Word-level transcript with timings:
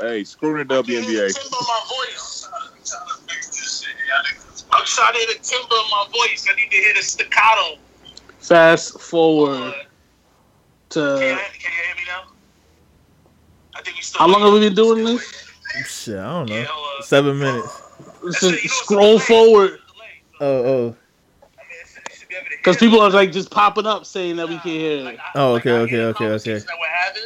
hey, 0.00 0.24
screw 0.24 0.64
the 0.64 0.82
WNBA. 0.82 1.34
Timber 1.34 1.56
my 1.60 1.80
voice. 1.88 2.48
I'm 4.70 4.84
trying 4.84 5.12
to 5.12 5.18
hit 5.18 5.36
a 5.36 5.42
timber 5.42 5.74
in 5.74 5.90
my 5.90 6.06
voice. 6.10 6.46
I 6.50 6.54
need 6.56 6.70
to 6.70 6.76
hit 6.76 6.96
a 6.96 7.02
staccato. 7.02 7.78
Fast 8.38 8.98
forward 9.00 9.58
Can, 9.58 9.64
you, 9.72 9.84
to 10.90 11.00
can 11.18 11.20
you 11.20 11.28
hear 11.28 11.94
me 11.96 12.02
now? 12.06 12.22
I 13.74 13.82
think 13.82 13.96
we 13.96 14.02
still. 14.02 14.20
how 14.20 14.28
long 14.28 14.40
have 14.40 14.52
we 14.54 14.60
been 14.60 14.74
doing 14.74 15.04
this? 15.04 15.44
Shit, 15.86 16.16
I 16.18 16.22
don't 16.30 16.48
know. 16.48 16.56
Yeah, 16.56 16.62
uh, 16.62 17.02
Seven 17.02 17.38
minutes. 17.38 17.82
Just 18.24 18.40
That's 18.40 18.42
it, 18.44 18.46
you 18.46 18.52
know, 18.70 18.74
scroll 18.74 19.16
it's 19.16 19.26
delay. 19.26 19.44
forward 19.44 19.70
It's 19.74 19.82
a 19.82 19.92
delay. 19.92 20.06
Oh, 20.40 20.46
oh. 20.46 20.64
I 20.64 20.80
mean, 20.86 20.96
it's- 21.80 21.98
you 22.08 22.16
should 22.16 22.28
be 22.28 22.34
able 22.36 22.44
to 22.44 22.48
hear 22.50 22.58
because 22.58 22.76
people 22.78 23.00
are 23.00 23.10
like 23.10 23.32
just 23.32 23.50
popping 23.50 23.86
up 23.86 24.06
saying 24.06 24.36
that 24.36 24.48
we 24.48 24.54
can't 24.54 24.64
hear. 24.64 25.02
Like. 25.02 25.18
I- 25.18 25.38
Oh, 25.38 25.52
like, 25.52 25.66
okay, 25.66 25.70
I 25.76 25.78
okay, 25.80 26.00
okay, 26.04 26.24
okay. 26.26 26.58
That 26.58 26.66
we're 26.80 26.88
having, 26.88 27.22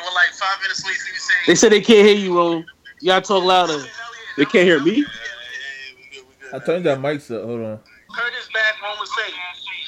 and 0.00 0.06
we're 0.08 0.14
like 0.14 0.32
five 0.32 0.60
minutes 0.62 0.84
later. 0.84 0.96
You 1.12 1.18
saying, 1.20 1.44
They 1.46 1.54
said 1.54 1.72
they 1.72 1.80
can't 1.80 2.06
hear 2.08 2.16
you, 2.16 2.30
bro. 2.32 2.64
You 3.00 3.06
gotta 3.06 3.26
talk 3.26 3.44
louder. 3.44 3.84
They 4.36 4.44
can't 4.46 4.64
hear 4.66 4.80
me? 4.80 4.92
Yeah, 4.92 4.96
yeah, 4.96 5.04
yeah, 5.04 5.94
we 5.96 6.16
good, 6.16 6.24
we 6.28 6.34
good. 6.50 6.62
I 6.62 6.64
turned 6.64 6.86
that 6.86 6.98
mics 6.98 7.34
up. 7.34 7.44
Hold 7.44 7.60
on. 7.60 7.80
Curtis 8.14 8.48
back 8.54 8.74
home 8.80 8.98
was 8.98 9.10
saying, 9.16 9.32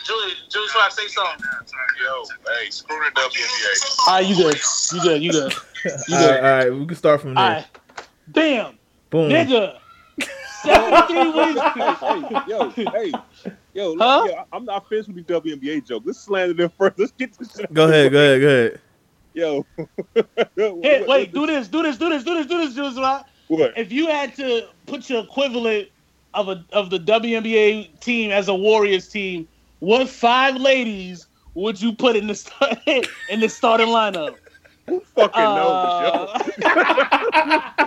Julie, 0.06 0.34
Julie, 0.50 0.68
try 0.68 0.88
to 0.88 0.94
say 0.94 1.06
something. 1.08 1.46
Yo, 2.02 2.24
hey, 2.60 2.70
screw 2.70 2.96
the 2.98 3.20
WNBA. 3.20 4.08
All 4.08 4.14
right, 4.14 4.26
you 4.26 4.36
good? 4.36 4.60
You 4.92 5.00
good? 5.02 5.22
You 5.22 5.30
good? 5.32 5.52
You 6.08 6.16
All 6.16 6.22
right, 6.22 6.30
good? 6.30 6.36
all 6.44 6.50
right, 6.50 6.72
we 6.72 6.86
can 6.86 6.96
start 6.96 7.20
from 7.20 7.34
there. 7.34 7.44
All 7.44 7.52
right. 7.54 7.66
Bam, 8.28 8.78
Boom. 9.10 9.30
nigga. 9.30 9.78
Seventy-three 10.62 11.28
wins. 11.34 11.60
hey, 11.74 12.42
yo, 12.46 12.70
hey, 12.70 13.12
yo, 13.74 13.96
Huh? 13.98 14.22
yo, 14.28 14.44
I'm 14.52 14.64
not 14.64 14.88
finished 14.88 15.08
with 15.08 15.26
the 15.26 15.40
WNBA 15.40 15.84
joke. 15.86 16.04
Let's 16.06 16.20
slander 16.20 16.54
them 16.54 16.70
first. 16.78 16.98
Let's 16.98 17.12
get 17.12 17.36
this 17.36 17.52
shit. 17.56 17.72
Go 17.72 17.88
ahead, 17.88 18.12
go 18.12 18.18
ahead, 18.18 18.40
go 18.40 18.46
ahead. 18.46 18.80
Yo. 19.34 19.64
Hey, 20.56 21.04
wait, 21.06 21.32
do 21.32 21.46
this, 21.46 21.68
do 21.68 21.82
this, 21.82 21.96
do 21.96 22.08
this, 22.10 22.24
do 22.24 22.34
this, 22.34 22.46
do 22.46 22.58
this, 22.58 22.74
do 22.74 22.82
this. 22.82 22.96
Right? 22.98 23.22
What? 23.48 23.72
If 23.76 23.90
you 23.92 24.06
had 24.08 24.34
to 24.36 24.68
put 24.86 25.08
your 25.10 25.24
equivalent 25.24 25.88
of 26.34 26.48
a 26.48 26.64
of 26.72 26.90
the 26.90 26.98
WNBA 26.98 28.00
team 28.00 28.30
as 28.30 28.48
a 28.48 28.54
Warriors 28.54 29.08
team, 29.08 29.48
what 29.80 30.08
five 30.08 30.56
ladies 30.56 31.26
would 31.54 31.80
you 31.80 31.92
put 31.92 32.16
in 32.16 32.26
the 32.26 32.34
start, 32.34 32.78
in 33.28 33.40
the 33.40 33.48
starting 33.48 33.88
lineup? 33.88 34.36
Who 34.86 35.00
fucking 35.14 35.40
knows, 35.40 36.02
Uh, 36.02 36.38
yo? 36.58 36.70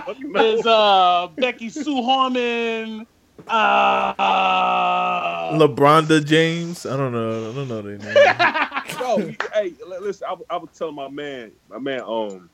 Fucking 0.06 0.32
knows. 0.32 0.62
There's 0.62 0.66
uh 0.66 1.28
Becky 1.36 1.68
Sue 1.68 2.02
Harmon. 2.02 3.06
Uh, 3.48 4.14
LeBronda 5.52 6.24
James. 6.24 6.86
I 6.86 6.96
don't 6.96 7.12
know. 7.12 7.50
I 7.50 7.54
don't 7.54 7.68
know 7.68 7.82
their 7.82 7.98
name. 7.98 8.75
Yo, 9.00 9.18
hey, 9.52 9.74
listen, 10.00 10.26
I, 10.28 10.32
was- 10.32 10.46
I 10.50 10.56
was 10.56 10.70
telling 10.76 10.94
my 10.94 11.08
man, 11.08 11.52
my 11.68 11.78
man, 11.78 12.02
um, 12.06 12.48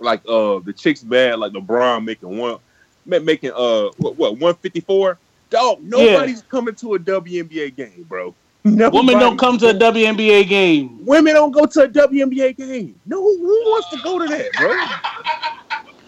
like 0.00 0.20
uh, 0.28 0.58
the 0.60 0.72
chicks 0.72 1.02
bad, 1.02 1.38
like 1.38 1.52
LeBron 1.52 2.04
making 2.04 2.36
one, 2.36 2.58
making 3.04 3.52
uh, 3.52 3.88
what, 3.98 4.16
what, 4.16 4.38
one 4.38 4.54
fifty 4.56 4.80
four. 4.80 5.18
Dog, 5.48 5.82
nobody's 5.82 6.42
coming 6.42 6.74
to 6.74 6.94
a 6.94 6.98
WNBA 6.98 7.76
game, 7.76 8.04
bro. 8.08 8.34
Nobody. 8.64 8.98
Women 8.98 9.20
don't 9.20 9.38
come 9.38 9.58
to 9.58 9.68
a 9.68 9.74
WNBA 9.74 10.48
game. 10.48 11.04
Women 11.06 11.34
don't 11.34 11.52
go 11.52 11.66
to 11.66 11.82
a 11.82 11.88
WNBA 11.88 12.56
game. 12.56 13.00
No, 13.06 13.22
who, 13.22 13.38
who 13.38 13.70
wants 13.70 13.90
to 13.90 14.00
go 14.02 14.18
to 14.18 14.26
that, 14.26 14.52
bro? 14.58 14.74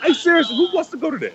Hey, 0.02 0.12
seriously, 0.12 0.56
who 0.56 0.74
wants 0.74 0.90
to 0.90 0.96
go 0.96 1.10
to 1.10 1.18
that? 1.18 1.34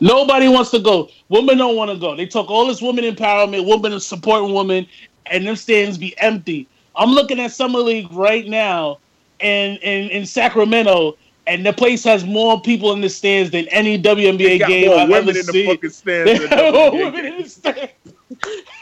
Nobody 0.00 0.48
wants 0.48 0.70
to 0.70 0.78
go. 0.78 1.08
Women 1.28 1.58
don't 1.58 1.76
want 1.76 1.90
to 1.90 1.96
go. 1.96 2.14
They 2.14 2.26
talk 2.26 2.50
all 2.50 2.66
this 2.66 2.80
women 2.82 3.04
empowerment, 3.04 3.66
women 3.66 3.98
supporting 3.98 4.54
women, 4.54 4.86
and 5.26 5.46
them 5.46 5.56
stands 5.56 5.98
be 5.98 6.16
empty. 6.18 6.68
I'm 6.96 7.10
looking 7.10 7.40
at 7.40 7.52
Summer 7.52 7.80
League 7.80 8.10
right 8.12 8.46
now 8.46 8.98
in, 9.40 9.76
in, 9.78 10.10
in 10.10 10.26
Sacramento, 10.26 11.16
and 11.46 11.64
the 11.66 11.72
place 11.72 12.04
has 12.04 12.24
more 12.24 12.60
people 12.60 12.92
in 12.92 13.00
the 13.00 13.08
stands 13.08 13.50
than 13.50 13.68
any 13.68 13.96
They 14.40 14.50
WNBA 14.50 14.58
got 14.58 14.68
game 14.68 14.86
more 14.86 14.96
I've 14.96 15.08
women 15.08 15.30
ever 15.30 15.30
in 15.36 15.46
the 15.46 15.52
seen. 15.52 15.66
fucking 15.66 15.90
stands. 15.90 16.32
They 16.32 16.38
than 16.38 16.48
have 16.48 16.68
more 16.72 16.92
WNBA 16.92 17.12
women 17.12 17.26
in 17.26 17.36
the 17.42 17.48
games. 17.48 17.52
stands. 17.52 17.92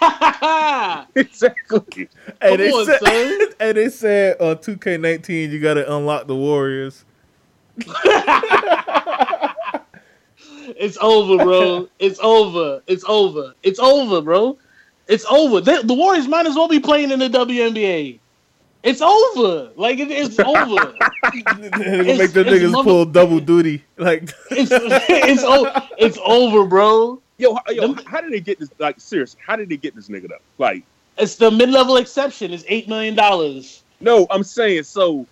exactly. 1.16 2.08
hey, 2.40 2.56
Come 2.56 2.58
they 2.58 2.70
on, 2.70 2.86
said, 2.86 3.00
son. 3.00 3.40
hey, 3.58 3.72
they 3.72 3.88
said 3.88 4.36
uh, 4.40 4.50
on 4.50 4.56
2K19 4.56 5.50
you 5.50 5.60
gotta 5.60 5.94
unlock 5.96 6.26
the 6.26 6.36
Warriors. 6.36 7.04
It's 10.76 10.96
over, 11.00 11.42
bro. 11.42 11.88
It's 11.98 12.18
over. 12.20 12.82
It's 12.86 13.04
over. 13.04 13.54
It's 13.62 13.78
over, 13.80 14.20
bro. 14.22 14.58
It's 15.08 15.24
over. 15.26 15.60
The, 15.60 15.82
the 15.84 15.94
Warriors 15.94 16.28
might 16.28 16.46
as 16.46 16.54
well 16.54 16.68
be 16.68 16.80
playing 16.80 17.10
in 17.10 17.18
the 17.18 17.28
WNBA. 17.28 18.18
It's 18.82 19.00
over. 19.00 19.70
Like 19.76 19.98
it, 19.98 20.10
it's 20.10 20.38
over. 20.38 20.94
They 21.32 22.16
make 22.18 22.32
the 22.32 22.40
it's 22.40 22.50
niggas 22.50 22.72
mother- 22.72 22.84
pull 22.84 23.04
double 23.06 23.40
duty. 23.40 23.84
Like 23.96 24.30
It's 24.50 24.70
it's 24.72 25.42
o- 25.44 25.86
it's 25.98 26.18
over, 26.24 26.66
bro. 26.66 27.20
Yo, 27.38 27.56
yo, 27.68 27.92
Them- 27.94 28.04
how 28.06 28.20
did 28.20 28.32
they 28.32 28.40
get 28.40 28.58
this? 28.58 28.70
Like, 28.78 29.00
seriously, 29.00 29.40
how 29.44 29.56
did 29.56 29.68
they 29.68 29.76
get 29.76 29.94
this 29.94 30.08
nigga 30.08 30.32
up? 30.32 30.42
Like, 30.58 30.84
It's 31.18 31.36
the 31.36 31.50
mid 31.50 31.70
level 31.70 31.96
exception. 31.96 32.52
It's 32.52 32.64
eight 32.68 32.88
million 32.88 33.14
dollars. 33.14 33.82
no, 34.00 34.26
I'm 34.30 34.42
saying 34.44 34.84
so. 34.84 35.26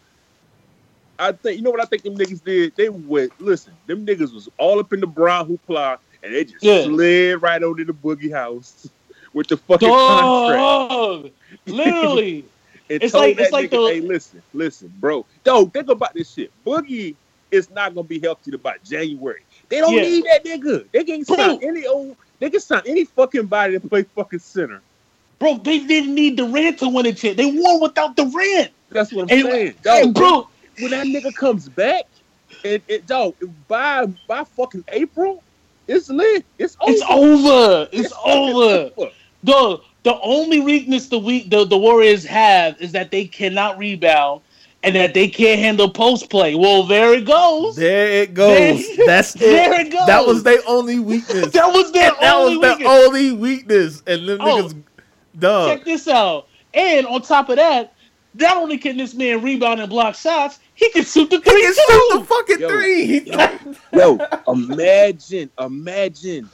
I 1.19 1.33
think 1.33 1.57
you 1.59 1.63
know 1.63 1.71
what 1.71 1.81
I 1.83 1.85
think 1.85 2.03
them 2.03 2.17
niggas 2.17 2.43
did. 2.43 2.75
They 2.77 2.89
went 2.89 3.39
listen. 3.41 3.73
Them 3.87 4.07
niggas 4.07 4.33
was 4.33 4.49
all 4.59 4.79
up 4.81 4.93
in 4.93 5.01
the 5.01 5.07
brown 5.07 5.49
hoopla, 5.49 5.99
and 6.23 6.35
they 6.35 6.45
just 6.45 6.63
Yeah. 6.65 6.85
slid 6.85 7.43
right 7.43 7.63
over 7.63 7.79
to 7.79 7.85
the 7.85 7.93
boogie 7.93 8.33
house 8.33 8.89
with 9.33 9.49
the 9.49 9.57
fucking 9.57 9.89
contract. 9.89 11.35
Literally. 11.67 12.45
And 12.93 13.01
It's 13.05 13.13
told 13.13 13.23
like- 13.27 13.37
that 13.37 13.43
it's 13.45 13.53
like 13.53 13.71
nigga, 13.71 13.87
the- 13.89 13.95
hey, 13.95 14.01
listen, 14.01 14.43
listen, 14.53 14.93
bro. 14.99 15.25
Dog, 15.45 15.73
think 15.73 15.89
about 15.91 16.13
this 16.13 16.33
shit. 16.33 16.51
Boogie 16.67 17.15
is 17.53 17.71
not 17.71 17.95
gonna 17.95 18.03
be 18.03 18.19
healthy 18.19 18.51
to 18.51 18.59
by 18.59 18.79
January. 18.85 19.43
They 19.69 19.79
don't 19.79 19.95
Yeah. 19.95 20.03
need 20.03 20.25
that 20.25 20.45
nigga. 20.45 20.87
They 20.91 21.05
can 21.05 21.23
Bro. 21.23 21.37
sign 21.37 21.59
any 21.63 21.87
old. 21.87 22.17
They 22.41 22.51
can 22.51 22.59
sign 22.59 22.83
any 22.87 23.05
fucking 23.05 23.47
body 23.47 23.79
to 23.79 23.89
play 23.89 24.03
fucking 24.17 24.41
center. 24.41 24.83
Bro, 25.39 25.59
they 25.59 25.79
didn't 25.79 26.17
need 26.17 26.35
Durant 26.35 26.81
to 26.81 26.89
win 26.89 27.07
a 27.07 27.13
chip. 27.13 27.37
They 27.37 27.47
won 27.47 27.81
without 27.81 28.17
Durant. 28.17 28.73
That's 28.89 29.13
what 29.13 29.31
I'm 29.31 29.39
And, 29.39 29.49
saying. 29.49 29.67
and 29.69 29.83
Dog, 29.83 30.15
bro, 30.15 30.49
when 30.81 30.91
that 30.91 31.07
nigga 31.07 31.33
comes 31.33 31.69
back, 31.69 32.07
and 32.65 32.83
it 32.89 33.07
dog 33.07 33.37
by 33.69 34.07
by 34.27 34.43
fucking 34.43 34.83
April, 34.89 35.45
it's 35.91 36.09
lit. 36.09 36.45
It's 36.59 36.77
over. 36.81 36.89
it's 36.91 37.03
over. 37.03 37.89
It's 37.93 38.13
fucking 38.15 38.55
over. 38.97 39.11
The 39.43 39.81
the 40.03 40.21
only 40.23 40.61
weakness 40.61 41.09
the 41.09 41.19
week 41.19 41.51
the, 41.51 41.65
the 41.65 41.77
Warriors 41.79 42.25
have 42.25 42.81
is 42.81 42.93
that 42.93 43.11
they 43.11 43.27
cannot 43.27 43.77
rebound 43.79 44.41
and 44.83 44.95
that 44.97 45.13
they 45.13 45.29
can't 45.29 45.61
handle 45.61 45.91
post 45.91 46.31
play. 46.31 46.55
Well, 46.55 46.85
there 46.85 47.13
it 47.15 47.27
goes. 47.27 47.77
there 47.77 48.09
it 48.23 48.33
goes. 48.35 48.97
There- 48.97 49.07
That's 49.07 49.35
it. 49.37 49.41
there 49.41 49.81
it 49.81 49.91
goes. 49.93 50.07
That 50.07 50.27
was 50.27 50.43
their 50.43 50.61
only 50.67 50.99
weakness. 50.99 51.49
that 51.53 51.67
was 51.73 51.93
their 51.93 52.13
that 52.21 52.35
only 52.35 52.57
was 52.57 52.63
their 52.63 52.77
weakness. 52.79 53.07
only 53.07 53.33
weakness. 53.33 54.03
And 54.07 54.29
them 54.29 54.39
Oh. 54.41 54.63
niggas 54.63 54.83
dog. 55.39 55.69
Check 55.77 55.85
this 55.85 56.09
out. 56.09 56.49
And 56.73 57.07
on 57.07 57.21
top 57.23 57.49
of 57.51 57.57
that, 57.57 57.93
not 58.35 58.57
only 58.57 58.79
can 58.79 58.97
this 58.97 59.13
man 59.15 59.43
rebound 59.43 59.81
and 59.81 59.91
block 59.91 60.15
shots, 60.15 60.61
he 60.81 60.91
can 60.91 61.05
shoot 61.05 61.29
the 61.29 61.41
three. 61.41 61.61
He 61.61 61.63
three 61.63 61.63
can 61.63 61.75
too. 61.75 61.83
shoot 61.89 62.19
the 62.19 62.25
fucking 62.25 62.61
Yo, 62.61 62.69
three. 62.69 63.77
Yo, 63.93 64.19
imagine, 64.49 65.51
imagine, 65.61 66.51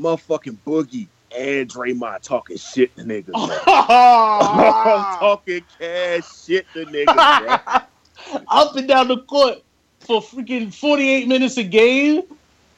motherfucking 0.00 0.56
Boogie 0.66 1.06
and 1.36 1.68
Draymond 1.68 2.22
talking 2.22 2.56
shit 2.56 2.94
to 2.96 3.04
niggas. 3.04 3.32
bro. 3.32 3.48
I'm 3.66 5.18
talking 5.20 5.64
cash 5.78 6.44
shit 6.44 6.66
to 6.74 6.86
niggas, 6.86 7.64
bro. 7.64 8.40
Up 8.48 8.74
and 8.74 8.88
down 8.88 9.06
the 9.06 9.18
court 9.18 9.62
for 10.00 10.20
freaking 10.20 10.74
48 10.74 11.28
minutes 11.28 11.56
a 11.56 11.62
game. 11.62 12.22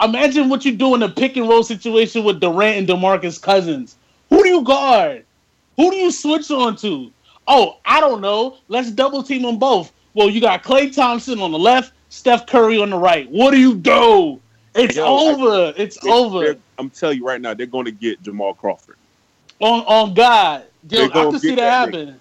Imagine 0.02 0.50
what 0.50 0.66
you 0.66 0.76
do 0.76 0.94
in 0.94 1.02
a 1.02 1.08
pick 1.08 1.36
and 1.38 1.48
roll 1.48 1.62
situation 1.62 2.24
with 2.24 2.40
Durant 2.40 2.76
and 2.78 2.88
DeMarcus 2.88 3.40
Cousins. 3.40 3.96
Who 4.28 4.42
do 4.42 4.48
you 4.48 4.62
guard? 4.62 5.24
Who 5.76 5.90
do 5.90 5.96
you 5.96 6.10
switch 6.10 6.50
on 6.50 6.76
to? 6.76 7.10
Oh, 7.48 7.78
I 7.86 8.00
don't 8.00 8.20
know. 8.20 8.58
Let's 8.68 8.90
double 8.90 9.22
team 9.22 9.42
them 9.42 9.58
both. 9.58 9.92
Well, 10.14 10.28
you 10.28 10.40
got 10.40 10.62
Klay 10.62 10.94
Thompson 10.94 11.40
on 11.40 11.52
the 11.52 11.58
left, 11.58 11.92
Steph 12.08 12.46
Curry 12.46 12.80
on 12.80 12.90
the 12.90 12.98
right. 12.98 13.30
What 13.30 13.52
do 13.52 13.58
you 13.58 13.76
do? 13.76 14.40
It's 14.74 14.96
Yo, 14.96 15.04
over. 15.04 15.74
it's 15.76 15.98
They- 15.98 16.10
over. 16.10 16.56
I'm 16.78 16.90
telling 16.90 17.18
you 17.18 17.26
right 17.26 17.40
now, 17.40 17.54
they're 17.54 17.66
going 17.66 17.84
to 17.84 17.92
get 17.92 18.22
Jamal 18.22 18.54
Crawford. 18.54 18.96
On 19.60 19.80
on 19.80 20.14
God. 20.14 20.64
Yo, 20.88 21.04
I 21.04 21.08
can 21.08 21.38
see 21.38 21.48
that 21.50 21.56
that 21.56 21.70
happen. 21.70 22.20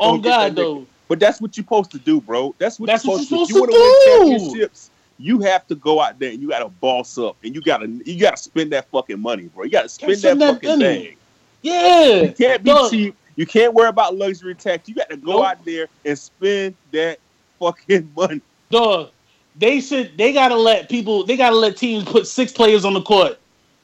On 0.00 0.20
God 0.20 0.56
though. 0.56 0.86
But 1.08 1.20
that's 1.20 1.40
what 1.40 1.56
you're 1.56 1.64
supposed 1.64 1.90
to 1.90 1.98
do, 1.98 2.20
bro. 2.20 2.54
That's 2.58 2.78
what 2.80 2.86
That's 2.86 3.04
you're 3.04 3.14
what 3.14 3.24
supposed, 3.24 3.50
you're 3.50 3.66
to 3.66 3.72
do. 3.72 3.76
You 3.76 3.82
want 3.82 4.06
to 4.06 4.26
win 4.28 4.38
championships. 4.38 4.90
You 5.18 5.40
have 5.40 5.66
to 5.66 5.74
go 5.74 6.00
out 6.00 6.18
there 6.18 6.30
and 6.30 6.40
you 6.40 6.48
got 6.48 6.60
to 6.60 6.68
boss 6.68 7.18
up, 7.18 7.36
and 7.44 7.54
you 7.54 7.60
got 7.60 7.78
to 7.78 7.88
you 8.10 8.18
got 8.18 8.36
to 8.36 8.42
spend 8.42 8.72
that 8.72 8.88
fucking 8.90 9.20
money, 9.20 9.48
bro. 9.48 9.64
You 9.64 9.70
got 9.70 9.82
to 9.82 9.88
spend 9.88 10.16
that 10.18 10.38
that 10.38 10.54
fucking 10.54 10.68
money. 10.78 11.08
bag. 11.08 11.16
Yeah. 11.62 12.22
You 12.22 12.32
can't 12.32 12.62
be 12.62 12.88
cheap. 12.88 13.16
You 13.40 13.46
can't 13.46 13.72
worry 13.72 13.88
about 13.88 14.16
luxury 14.16 14.54
tax. 14.54 14.86
You 14.86 14.94
got 14.94 15.08
to 15.08 15.16
go 15.16 15.38
Nope. 15.38 15.46
out 15.46 15.64
there 15.64 15.88
and 16.04 16.18
spend 16.18 16.74
that 16.92 17.18
fucking 17.58 18.12
money. 18.16 18.42
Dog, 18.70 19.12
they 19.56 19.80
should. 19.80 20.18
They 20.18 20.34
gotta 20.34 20.56
let 20.56 20.90
people. 20.90 21.24
They 21.24 21.38
gotta 21.38 21.56
let 21.56 21.78
teams 21.78 22.04
put 22.04 22.26
six 22.26 22.52
players 22.52 22.84
on 22.84 22.92
the 22.92 23.00
court 23.00 23.38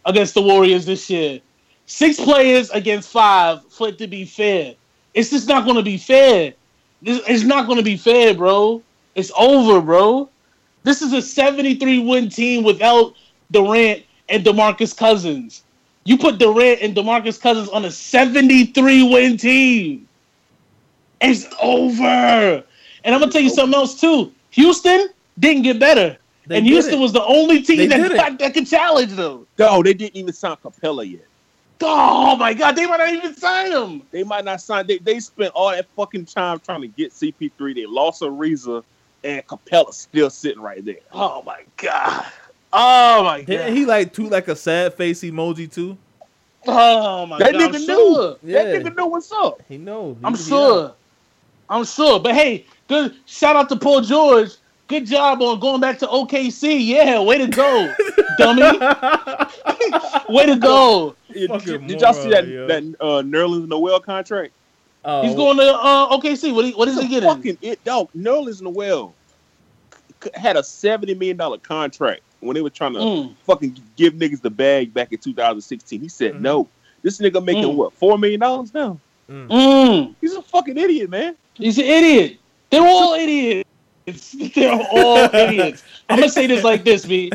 against 0.05 0.35
the 0.35 0.43
Warriors 0.43 0.85
this 0.85 1.09
year. 1.09 1.41
Six 1.87 2.21
players 2.21 2.69
against 2.69 3.11
five 3.11 3.65
for 3.73 3.89
it 3.89 3.97
to 3.97 4.07
be 4.07 4.27
fair. 4.27 4.75
It's 5.15 5.31
just 5.31 5.49
not 5.49 5.65
going 5.65 5.77
to 5.79 5.83
be 5.83 5.97
fair. 5.97 6.53
This- 7.01 7.23
It's 7.27 7.45
not 7.45 7.65
going 7.65 7.79
to 7.79 7.83
be 7.85 7.97
fair, 7.97 8.35
bro. 8.35 8.83
It's 9.15 9.33
over, 9.39 9.81
bro. 9.81 10.29
This 10.83 11.01
is 11.01 11.15
a 11.15 11.23
73 11.23 12.01
win 12.01 12.29
team 12.29 12.63
without 12.63 13.15
Durant 13.51 14.03
and 14.29 14.45
DeMarcus 14.45 14.95
Cousins. 14.95 15.63
You 16.07 16.17
put 16.17 16.39
Durant 16.39 16.83
and 16.83 16.95
DeMarcus 16.95 17.41
Cousins 17.41 17.69
on 17.69 17.85
a 17.85 17.91
73 17.91 19.03
win 19.03 19.37
team. 19.37 20.09
It's 21.21 21.47
over. 21.61 22.65
And 23.05 23.15
I'm 23.15 23.21
gonna 23.21 23.33
tell 23.33 23.43
you 23.43 23.51
something 23.51 23.75
else 23.75 24.01
too. 24.01 24.33
Houston 24.51 25.09
didn't 25.39 25.63
get 25.63 25.81
better. 25.81 26.17
They 26.47 26.59
and 26.59 26.67
Houston 26.67 26.93
didn't. 26.93 27.03
was 27.03 27.13
the 27.13 27.25
only 27.25 27.63
team 27.63 27.79
They 27.79 27.87
that, 27.89 28.15
got, 28.15 28.39
that 28.39 28.55
could 28.55 28.69
challenge 28.69 29.13
them. 29.13 29.47
No, 29.59 29.83
they 29.83 29.95
didn't 29.95 30.17
even 30.17 30.33
sign 30.33 30.57
Capela 30.57 31.11
yet. 31.11 31.27
Oh 31.83 32.37
my 32.37 32.55
god, 32.55 32.77
they 32.77 32.87
might 32.87 32.99
not 32.99 33.13
even 33.13 33.35
sign 33.35 33.73
him. 33.73 34.03
They 34.13 34.23
might 34.23 34.45
not 34.45 34.61
sign. 34.61 34.87
They, 34.87 34.99
they 34.99 35.19
spent 35.21 35.53
all 35.55 35.71
that 35.71 35.87
fucking 35.97 36.27
time 36.27 36.61
trying 36.61 36.83
to 36.83 36.89
get 36.89 37.13
CP3. 37.13 37.75
They 37.75 37.85
lost 37.85 38.23
Ariza, 38.23 38.85
and 39.25 39.47
Capela's 39.47 39.97
still 39.99 40.31
sitting 40.31 40.63
right 40.63 40.85
there. 40.85 41.01
Oh 41.13 41.43
my 41.43 41.63
god. 41.77 42.27
Oh 42.79 43.25
my 43.25 43.39
god. 43.39 43.47
Didn't 43.47 43.75
he 43.77 43.87
like 43.87 44.13
tweet 44.13 44.31
like 44.31 44.49
a 44.49 44.57
sad 44.57 44.95
face 44.95 45.23
emoji 45.23 45.73
too? 45.73 45.97
oh 46.69 47.25
my 47.27 47.39
That 47.39 47.53
god. 47.53 47.63
I'm 47.63 47.73
nigga 47.73 47.87
sure. 47.87 48.39
knew. 48.43 48.53
Yeah. 48.53 48.63
That 48.65 48.83
nigga 48.85 48.97
knew 48.97 49.07
what's 49.07 49.33
up. 49.33 49.63
He 49.69 49.79
knows. 49.79 50.17
I'm 50.23 50.37
sure. 50.37 50.93
I'm 51.71 51.85
sure. 51.85 52.21
But 52.21 52.35
hey, 52.35 52.67
good 52.89 53.15
shout 53.27 53.57
out 53.57 53.69
to 53.71 53.77
Paul 53.77 54.03
George. 54.03 54.51
Good 54.89 55.07
job 55.07 55.43
on 55.43 55.59
going 55.59 55.81
back 55.81 55.99
to 56.01 56.07
OKC. 56.07 56.85
Yeah, 56.87 57.21
way 57.21 57.39
to 57.39 57.49
go, 57.49 57.93
dummy. 58.39 58.63
way 60.29 60.47
to 60.47 60.57
go. 60.57 61.17
Did, 61.33 61.51
Fucking 61.51 61.87
did 61.89 62.01
y'all 62.01 62.13
see 62.13 62.31
that 62.31 62.47
moron, 62.47 62.51
yo. 62.53 62.67
that 62.69 62.83
uh, 63.01 63.23
Nerlens 63.23 63.67
Noel 63.67 63.99
contract? 63.99 64.53
Oh, 65.05 65.23
He's 65.23 65.35
going 65.35 65.57
to 65.57 65.65
uh, 65.75 66.17
OKC. 66.17 66.55
What, 66.55 66.65
he, 66.67 66.73
what 66.73 66.87
is 66.89 67.01
he 67.01 67.09
getting? 67.09 67.29
Fucking 67.29 67.59
it, 67.63 67.83
dog. 67.85 68.11
Nerlens 68.17 68.63
Noel 68.63 69.13
c- 70.23 70.31
had 70.35 70.57
a 70.57 70.63
seventy 70.63 71.15
million 71.15 71.37
dollar 71.37 71.59
contract 71.59 72.21
when 72.41 72.55
they 72.55 72.61
were 72.63 72.71
trying 72.71 72.93
to 72.95 72.99
Mm. 73.01 73.35
fucking 73.47 73.77
give 73.97 74.15
niggas 74.15 74.41
the 74.43 74.51
bag 74.51 74.93
back 74.95 75.13
in 75.13 75.19
2016. 75.19 76.01
He 76.01 76.09
said 76.09 76.35
Mhm. 76.35 76.41
no. 76.41 76.69
This 77.03 77.19
nigga 77.19 77.43
making 77.45 77.65
Mm. 77.65 77.75
what 77.75 77.93
four 77.93 78.19
million 78.19 78.41
dollars 78.41 78.73
now? 78.75 78.99
Mm. 79.31 80.15
He's 80.21 80.35
a 80.35 80.43
fucking 80.43 80.77
idiot, 80.77 81.11
man. 81.11 81.37
He's 81.55 81.79
an 81.79 81.85
idiot. 81.85 82.39
They're 82.71 82.87
all 82.87 83.15
idiots. 83.15 83.69
They're 84.55 84.73
all 84.73 85.17
idiots. 85.35 85.83
I'm 86.09 86.19
gonna 86.21 86.31
say 86.31 86.47
this 86.47 86.63
like 86.65 86.85
this, 86.85 87.05
B. 87.05 87.31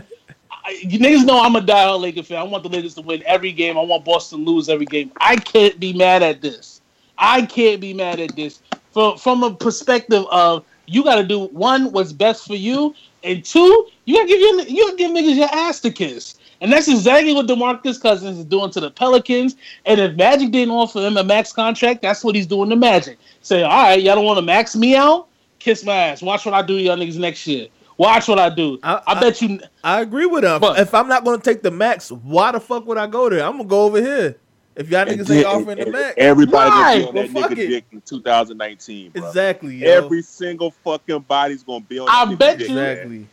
I- 0.51 0.79
You 0.87 0.99
niggas 0.99 1.25
know 1.25 1.41
I'm 1.41 1.55
a 1.55 1.61
diehard 1.61 1.99
Lakers 2.01 2.27
fan. 2.27 2.37
I 2.37 2.43
want 2.43 2.63
the 2.63 2.69
Lakers 2.69 2.93
to 2.95 3.01
win 3.01 3.23
every 3.25 3.51
game. 3.51 3.77
I 3.77 3.81
want 3.81 4.05
Boston 4.05 4.45
to 4.45 4.51
lose 4.51 4.69
every 4.69 4.85
game. 4.85 5.11
I 5.19 5.35
can't 5.35 5.79
be 5.79 5.91
mad 5.93 6.21
at 6.23 6.41
this. 6.41 6.81
I 7.17 7.41
can't 7.45 7.81
be 7.81 7.93
mad 7.93 8.19
at 8.19 8.35
this. 8.35 8.59
From 8.93 9.17
from 9.17 9.43
a 9.43 9.53
perspective 9.53 10.25
of 10.31 10.63
you 10.85 11.03
got 11.03 11.15
to 11.15 11.23
do 11.23 11.45
one 11.47 11.91
what's 11.91 12.11
best 12.13 12.45
for 12.45 12.55
you, 12.55 12.93
and 13.23 13.43
two 13.45 13.87
you 14.05 14.15
gotta 14.15 14.27
give 14.27 14.39
your, 14.39 14.61
you 14.63 14.85
gotta 14.85 14.97
give 14.97 15.11
niggas 15.11 15.35
your 15.35 15.49
ass 15.53 15.79
to 15.81 15.91
kiss. 15.91 16.35
And 16.61 16.71
that's 16.71 16.87
exactly 16.87 17.33
what 17.33 17.47
DeMarcus 17.47 17.99
Cousins 17.99 18.37
is 18.37 18.45
doing 18.45 18.69
to 18.71 18.79
the 18.79 18.91
Pelicans. 18.91 19.55
And 19.87 19.99
if 19.99 20.15
Magic 20.15 20.51
didn't 20.51 20.71
offer 20.71 20.99
him 20.99 21.17
a 21.17 21.23
max 21.23 21.51
contract, 21.51 22.03
that's 22.03 22.23
what 22.23 22.35
he's 22.35 22.45
doing 22.45 22.69
to 22.69 22.75
Magic. 22.75 23.17
Say, 23.41 23.63
all 23.63 23.69
right, 23.83 23.99
y'all 24.01 24.13
don't 24.15 24.25
want 24.25 24.37
to 24.37 24.43
max 24.43 24.75
me 24.75 24.95
out? 24.95 25.27
Kiss 25.57 25.83
my 25.83 25.93
ass. 25.93 26.21
Watch 26.21 26.45
what 26.45 26.53
I 26.53 26.61
do 26.61 26.77
to 26.77 26.83
y'all 26.83 26.97
niggas 26.97 27.17
next 27.17 27.47
year. 27.47 27.67
Watch 27.97 28.27
what 28.27 28.37
I 28.37 28.49
do. 28.49 28.79
I- 28.83 28.93
I, 28.95 29.01
I- 29.07 29.19
bet 29.19 29.41
you. 29.41 29.59
I 29.83 30.01
agree 30.01 30.27
with 30.27 30.43
him. 30.43 30.61
But- 30.61 30.79
if 30.79 30.93
I'm 30.93 31.07
not 31.07 31.23
going 31.23 31.39
to 31.39 31.43
take 31.43 31.63
the 31.63 31.71
max, 31.71 32.11
why 32.11 32.51
the 32.51 32.59
fuck 32.59 32.85
would 32.85 32.97
I 32.99 33.07
go 33.07 33.27
there? 33.29 33.43
I'm 33.43 33.53
gonna 33.57 33.65
go 33.65 33.85
over 33.85 33.99
here. 33.99 34.37
If 34.75 34.89
y'all 34.89 35.05
niggas 35.05 35.29
ain't 35.35 35.45
offering 35.45 35.79
the 35.79 35.91
max, 35.91 36.13
Everybody 36.17 36.69
Right. 36.69 37.01
gonna 37.01 37.11
be 37.13 37.19
on 37.19 37.25
that 37.25 37.33
Well, 37.33 37.43
fuck 37.43 37.51
nigga 37.51 37.57
it. 37.61 37.67
dick 37.67 37.85
in 37.91 38.01
2019, 38.01 39.09
bro. 39.11 39.27
exactly. 39.27 39.75
Yo. 39.75 39.87
Every 39.89 40.21
single 40.21 40.71
fucking 40.83 41.19
body's 41.27 41.63
gonna 41.63 41.81
be 41.81 41.99
on. 41.99 42.07
I 42.09 42.25
that 42.25 42.31
nigga 42.33 42.37
bet 42.39 42.57
dick, 42.59 42.69
you- 42.69 42.75
man. 42.75 42.91
exactly, 42.91 43.27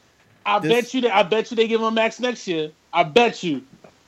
I 0.46 0.58
This- 0.58 0.73
bet 0.73 0.94
you 0.94 1.00
that. 1.02 1.17
I 1.17 1.23
bet 1.23 1.50
you 1.50 1.56
they 1.56 1.69
give 1.69 1.81
him 1.81 1.87
a 1.87 1.90
max 1.90 2.19
next 2.20 2.46
year. 2.49 2.70
I 2.93 3.02
bet 3.05 3.43
you. 3.43 3.62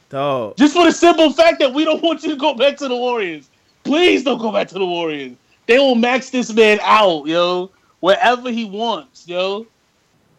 dog. 0.09 0.57
Just 0.57 0.75
for 0.75 0.85
the 0.85 0.91
simple 0.93 1.31
fact 1.33 1.61
that 1.61 1.73
we 1.73 1.85
don't 1.85 2.03
want 2.03 2.25
you 2.25 2.31
to 2.31 2.37
go 2.37 2.53
back 2.55 2.77
to 2.79 2.89
the 2.89 2.97
Warriors. 2.97 3.49
Please 3.85 4.25
don't 4.25 4.39
go 4.39 4.51
back 4.51 4.67
to 4.69 4.75
the 4.75 4.85
Warriors. 4.85 5.37
They 5.67 5.79
will 5.79 5.95
max 5.95 6.31
this 6.31 6.53
man 6.53 6.81
out, 6.83 7.27
yo. 7.29 7.71
Wherever 8.01 8.51
he 8.51 8.65
wants, 8.65 9.29
yo. 9.29 9.67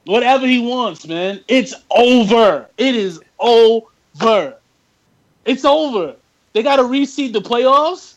Whatever 0.04 0.46
he 0.46 0.60
wants, 0.60 1.08
man. 1.08 1.40
It's 1.48 1.74
over. 1.90 2.68
It 2.78 2.96
is 2.96 3.22
over. 3.40 4.56
It's 5.46 5.64
over. 5.64 6.16
They 6.54 6.64
gotta 6.64 6.84
reseed 6.84 7.34
the 7.34 7.42
playoffs. 7.42 8.16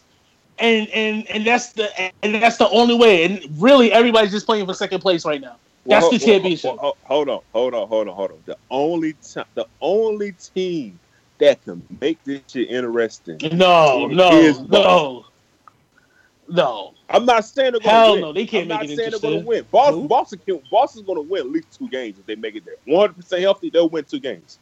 And 0.58 0.88
and 0.90 1.26
and 1.28 1.44
that's 1.44 1.72
the 1.72 1.88
and 2.22 2.34
that's 2.36 2.58
the 2.58 2.69
only 2.70 2.94
way. 2.94 3.25
And 3.25 3.40
really 3.60 3.92
everybody's 3.92 4.31
just 4.31 4.46
playing 4.46 4.66
for 4.66 4.75
second 4.75 5.00
place 5.00 5.25
right 5.25 5.40
now. 5.40 5.58
That's 5.86 6.04
Well, 6.04 6.12
the 6.12 6.19
championship. 6.19 6.76
ho- 6.78 6.94
Hold 7.02 7.28
on, 7.28 7.40
hold 7.52 7.75
on, 7.75 7.88
hold 7.88 8.08
on, 8.08 8.14
hold 8.14 8.31
on. 8.31 8.42
The 8.46 8.56
only 8.70 9.14
time, 9.34 9.46
the 9.54 9.66
only 9.81 10.32
team 10.54 11.00
that 11.38 11.62
can 11.62 11.84
make 12.00 12.22
this 12.25 12.42
shit 12.48 12.70
interesting. 12.70 13.38
No, 13.52 14.06
no, 14.06 14.31
is 14.31 14.60
no. 14.60 15.25
No. 16.48 16.94
I'm 17.08 17.26
not 17.26 17.44
saying 17.44 17.72
they're 17.72 17.81
gonna 17.81 17.96
Hell 17.96 18.12
win. 18.12 18.22
no, 18.22 18.32
they 18.32 18.46
can't 18.46 18.64
I'm 18.64 18.69
make 18.69 18.78
not 18.78 18.84
it 18.90 18.96
saying 18.96 19.10
they're 19.10 19.20
gonna 19.20 19.34
interesting. 19.34 19.46
win. 19.46 19.66
Boston? 19.70 20.08
Boston, 20.08 20.40
can, 20.46 20.60
Boston's 20.70 21.06
gonna 21.06 21.22
win 21.22 21.40
at 21.40 21.50
least 21.50 21.76
two 21.76 21.88
games 21.88 22.19
if 22.19 22.26
they 22.26 22.36
make 22.36 22.54
it 22.54 22.64
there. 22.64 22.76
100 22.86 23.14
percent 23.14 23.42
healthy, 23.42 23.70
they'll 23.70 23.88
win 23.90 24.04
two 24.04 24.20
games. 24.20 24.60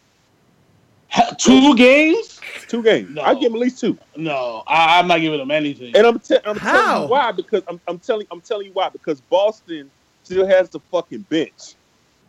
Ha- 1.12 1.34
Two 1.38 1.76
games? 1.76 2.40
Two 2.68 2.82
games. 2.82 3.10
No. 3.10 3.22
I 3.22 3.34
give 3.34 3.52
them 3.52 3.56
at 3.56 3.60
least 3.60 3.78
two. 3.78 3.98
No, 4.16 4.62
I, 4.66 4.98
I'm 4.98 5.06
not 5.06 5.20
giving 5.20 5.38
them 5.38 5.50
anything. 5.50 5.94
And 5.94 6.06
I'm, 6.06 6.18
te- 6.18 6.38
I'm 6.44 6.58
telling 6.58 7.02
you 7.02 7.08
why 7.08 7.32
because 7.32 7.62
I'm, 7.68 7.80
I'm 7.86 7.98
telling 7.98 8.26
I'm 8.30 8.40
telling 8.40 8.66
you 8.66 8.72
why 8.72 8.88
because 8.88 9.20
Boston 9.20 9.90
still 10.22 10.46
has 10.46 10.70
the 10.70 10.80
fucking 10.90 11.26
bench. 11.28 11.74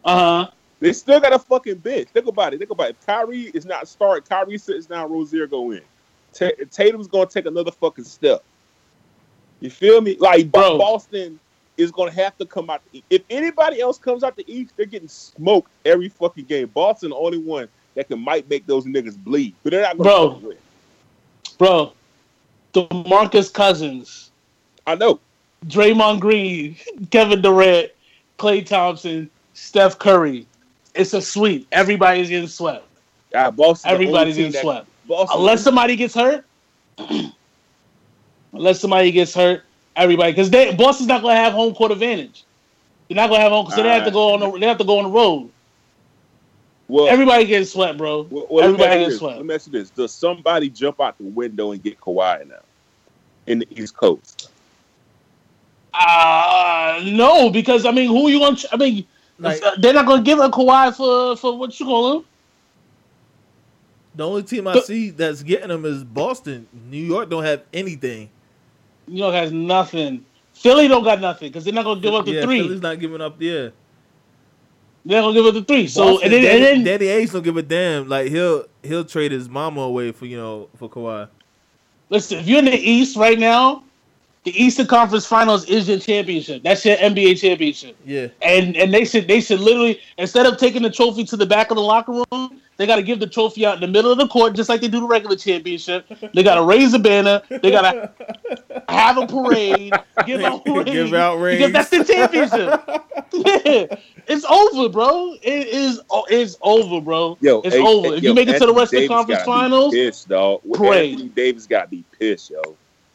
Uh 0.04 0.46
huh. 0.46 0.52
They 0.82 0.92
still 0.92 1.22
got 1.22 1.32
a 1.32 1.40
fucking 1.40 1.78
bench. 1.78 2.10
Think 2.10 2.28
about 2.28 2.54
it. 2.54 2.58
Think 2.58 2.72
about 2.72 2.90
it. 2.90 2.98
If 3.00 3.06
Kyrie 3.06 3.52
is 3.54 3.66
not 3.66 3.88
starting, 3.88 4.26
Kyrie 4.28 4.58
sits 4.58 4.86
down, 4.86 5.10
Rozier 5.10 5.48
go 5.48 5.72
in. 5.72 5.82
Ta 6.34 6.50
Tatum's 6.70 7.08
gonna 7.08 7.26
take 7.26 7.46
another 7.46 7.72
fucking 7.72 8.04
step. 8.04 8.44
You 9.62 9.70
feel 9.70 10.02
me? 10.02 10.18
Like 10.20 10.52
Bro. 10.52 10.78
Boston 10.78 11.40
is 11.78 11.90
gonna 11.90 12.12
have 12.12 12.38
to 12.38 12.46
come 12.46 12.70
out. 12.70 12.82
If 13.10 13.22
anybody 13.30 13.80
else 13.80 13.98
comes 13.98 14.24
out 14.24 14.36
the 14.36 14.44
East, 14.54 14.74
they're 14.76 14.86
getting 14.86 15.08
smoked 15.08 15.72
every 15.86 16.10
fucking 16.10 16.46
game. 16.46 16.68
Boston 16.68 17.12
the 17.12 17.16
only 17.16 17.38
one 17.38 17.70
that 17.96 18.08
can 18.08 18.20
might 18.20 18.50
make 18.50 18.66
those 18.66 18.86
niggas 18.86 19.18
bleed, 19.18 19.56
but 19.64 19.72
they're 19.72 19.82
not 19.82 19.98
gonna 19.98 20.40
Bro. 20.40 20.54
Bro, 21.58 21.94
DeMarcus 22.74 23.54
Cousins, 23.54 24.32
I 24.88 24.96
know. 24.96 25.20
Draymond 25.68 26.20
Green, 26.20 26.76
Kevin 27.12 27.42
Durant, 27.42 27.92
Klay 28.38 28.66
Thompson, 28.66 29.30
Steph 29.54 30.00
Curry. 30.00 30.46
It's 30.96 31.14
a 31.14 31.22
sweep. 31.22 31.68
Everybody's 31.72 32.30
getting 32.30 32.48
swept. 32.48 32.86
Ah, 33.34 33.50
Boston. 33.52 33.92
Everybody's 33.92 34.38
getting 34.38 34.52
swept. 34.52 34.88
Boston, 35.08 35.40
Unless 35.40 35.64
somebody 35.64 35.96
gets 35.96 36.14
hurt. 36.14 36.46
Unless 38.54 38.80
somebody 38.80 39.12
gets 39.12 39.34
hurt, 39.34 39.64
everybody 39.96 40.32
because 40.32 40.50
they 40.50 40.74
Boston's 40.76 41.08
not 41.08 41.22
gonna 41.22 41.36
have 41.36 41.54
home 41.54 41.74
court 41.74 41.92
advantage. 41.92 42.44
They're 43.08 43.16
not 43.16 43.30
gonna 43.30 43.42
have 43.42 43.52
home 43.52 43.66
because 43.66 43.78
they 43.78 43.90
have 43.90 44.06
to 44.06 44.12
go 44.12 44.34
on 44.34 44.40
the 44.40 44.60
they 44.60 44.68
have 44.68 44.78
to 44.78 44.84
go 44.84 45.00
on 45.00 45.06
the 45.06 45.10
road. 45.10 45.50
Well, 46.88 47.08
Everybody 47.08 47.46
getting 47.46 47.66
swept, 47.66 47.98
bro. 47.98 48.24
Well, 48.30 48.48
well, 48.50 48.64
Everybody 48.66 48.86
ask 48.90 48.94
you 48.96 49.00
gets 49.06 49.14
this. 49.14 49.20
swept. 49.20 49.38
let 49.38 49.46
me 49.46 49.56
ask 49.56 49.66
you 49.68 49.72
this: 49.74 49.90
Does 49.90 50.14
somebody 50.14 50.70
jump 50.70 51.00
out 51.02 51.18
the 51.18 51.24
window 51.26 51.72
and 51.72 51.82
get 51.82 52.00
Kawhi 52.00 52.48
now 52.48 52.56
in 53.48 53.60
the 53.60 53.68
East 53.72 53.96
Coast? 53.98 54.50
Uh 55.94 57.02
no, 57.06 57.50
because 57.50 57.86
I 57.86 57.92
mean, 57.92 58.08
who 58.08 58.30
you 58.30 58.40
gonna? 58.40 58.58
I 58.72 58.78
mean, 58.78 59.06
Like 59.38 59.62
they're 59.80 59.94
not 59.94 60.06
gonna 60.08 60.24
give 60.24 60.40
a 60.40 60.50
Kawhi 60.50 60.96
for 60.96 61.36
for 61.38 61.58
what 61.58 61.80
you 61.80 61.86
call 61.86 62.18
him. 62.18 62.26
the 64.16 64.28
only 64.28 64.44
team 64.44 64.68
I 64.68 64.74
The- 64.74 64.82
see 64.82 65.10
that's 65.12 65.44
getting 65.44 65.68
them 65.70 65.86
is 65.86 66.04
Boston. 66.04 66.68
New 66.90 66.98
York 67.04 67.30
don't 67.30 67.44
have 67.44 67.64
anything. 67.74 68.30
New 69.08 69.20
York 69.20 69.34
has 69.36 69.52
nothing. 69.52 70.26
Philly 70.54 70.88
don't 70.88 71.04
got 71.04 71.20
nothing 71.20 71.50
because 71.50 71.64
they're 71.64 71.74
not 71.74 71.84
gonna 71.86 72.00
give 72.00 72.14
up 72.14 72.26
the 72.26 72.32
yeah, 72.34 72.42
three. 72.44 72.62
Philly's 72.62 72.82
not 72.82 73.00
giving 73.00 73.22
up. 73.22 73.36
Yeah, 73.40 73.70
They're 75.06 75.22
not 75.22 75.28
gonna 75.28 75.34
give 75.34 75.46
up 75.46 75.54
the 75.54 75.64
three. 75.64 75.88
So 75.88 76.04
Boston, 76.04 76.24
and 76.24 76.34
then, 76.34 76.44
Danny, 76.44 76.56
and 76.56 76.86
then 76.86 77.00
Danny 77.00 77.26
Ainge 77.26 77.32
don't 77.34 77.44
give 77.44 77.58
a 77.58 77.62
damn. 77.62 78.08
Like 78.08 78.30
he'll 78.30 78.66
he'll 78.84 79.06
trade 79.06 79.32
his 79.32 79.50
mama 79.50 79.82
away 79.82 80.12
for 80.12 80.26
you 80.26 80.38
know 80.38 80.70
for 80.78 80.90
Kawhi. 80.90 81.28
listen, 82.10 82.40
if 82.40 82.48
you're 82.48 82.60
in 82.60 82.66
the 82.66 82.72
East 82.72 83.18
right 83.18 83.38
now, 83.38 83.84
the 84.44 84.52
Eastern 84.62 84.88
Conference 84.88 85.26
Finals 85.26 85.66
is 85.66 85.88
your 85.88 86.00
championship. 86.00 86.64
That's 86.64 86.86
your 86.86 86.98
NBA 86.98 87.40
championship. 87.40 87.98
Yeah, 88.06 88.28
And 88.42 88.78
and 88.78 88.94
they 88.94 89.04
should 89.06 89.28
they 89.28 89.42
should 89.42 89.60
literally 89.60 90.00
instead 90.18 90.46
of 90.46 90.58
taking 90.58 90.84
the 90.84 90.90
trophy 90.90 91.26
to 91.26 91.38
the 91.38 91.46
back 91.46 91.70
of 91.70 91.76
the 91.76 91.84
locker 91.84 92.12
room, 92.32 92.62
they 92.78 92.88
got 92.88 92.96
to 92.96 93.04
give 93.04 93.20
the 93.20 93.28
trophy 93.28 93.66
out 93.66 93.76
in 93.76 93.82
the 93.82 93.88
middle 93.88 94.12
of 94.12 94.18
the 94.18 94.28
court, 94.28 94.56
just 94.56 94.70
like 94.70 94.82
they 94.82 94.88
do 94.88 95.00
the 95.00 95.08
regular 95.08 95.36
championship. 95.36 96.06
They 96.34 96.44
got 96.44 96.56
to 96.56 96.64
raise 96.64 96.92
the 96.92 97.00
banner. 97.00 97.42
They 97.50 97.72
got 97.72 97.92
to 97.92 98.63
have 98.90 99.18
a 99.18 99.28
parade, 99.28 99.94
give 100.26 100.42
out 100.42 100.66
rings, 100.66 100.86
Give 100.90 101.14
out 101.14 101.40
because 101.42 101.72
that's 101.72 101.90
the 101.90 102.04
championship. 102.04 102.82
yeah, 103.34 103.98
it's 104.28 104.46
over, 104.46 104.90
bro. 104.90 105.34
It 105.42 105.68
is. 105.68 106.02
oh, 106.10 106.26
It's 106.30 106.58
over, 106.62 107.02
bro. 107.02 107.38
Yo, 107.42 107.62
it's 107.62 107.76
hey, 107.76 107.82
over. 107.82 108.10
hey, 108.10 108.18
if 108.18 108.24
yo, 108.24 108.30
you 108.30 108.36
make 108.36 108.48
it 108.48 108.54
to 108.54 108.60
the 108.60 108.66
Anthony 108.66 108.74
Western 108.74 109.00
Davis 109.02 109.16
Conference 109.16 109.44
Finals, 109.44 109.94
pissed, 109.94 110.30
dog. 110.30 110.62
Parade. 110.74 111.12
Anthony 111.14 111.30
Davis 111.30 111.68
got 111.68 111.84
to 111.84 111.88
be 111.90 112.04
pissed, 112.20 112.50
yo. 112.52 112.62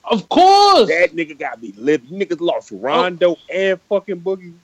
of 0.05 0.29
course. 0.29 0.89
That 0.89 1.11
nigga 1.15 1.39
got 1.39 1.55
to 1.55 1.61
be 1.61 1.73
living. 1.77 2.11
Niggas 2.19 2.41
lost 2.41 2.71
Rondo 2.73 3.37
and 3.53 3.81
fucking 3.89 4.21
Boogie. 4.21 4.55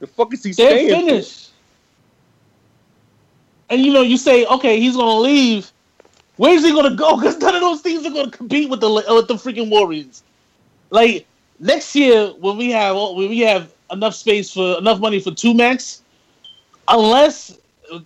The 0.00 0.06
fuck 0.06 0.32
is 0.32 0.44
he 0.44 0.52
They're 0.52 0.70
staying? 0.70 0.88
for? 0.90 0.94
finished. 1.08 1.50
And 3.70 3.80
you 3.84 3.92
know, 3.92 4.02
you 4.02 4.16
say, 4.16 4.46
okay, 4.46 4.80
he's 4.80 4.96
gonna 4.96 5.20
leave. 5.20 5.70
Where's 6.38 6.64
he 6.64 6.72
gonna 6.72 6.94
go? 6.94 7.16
Because 7.20 7.36
none 7.38 7.54
of 7.54 7.60
those 7.60 7.82
teams 7.82 8.06
are 8.06 8.10
gonna 8.10 8.30
compete 8.30 8.70
with 8.70 8.80
the 8.80 8.88
with 8.90 9.28
the 9.28 9.34
freaking 9.34 9.68
Warriors. 9.70 10.22
Like 10.90 11.26
next 11.60 11.94
year, 11.94 12.28
when 12.40 12.56
we 12.56 12.70
have 12.70 12.96
when 12.96 13.28
we 13.28 13.40
have 13.40 13.72
enough 13.90 14.14
space 14.14 14.50
for 14.52 14.78
enough 14.78 15.00
money 15.00 15.20
for 15.20 15.32
two 15.32 15.52
max, 15.52 16.02
unless 16.86 17.58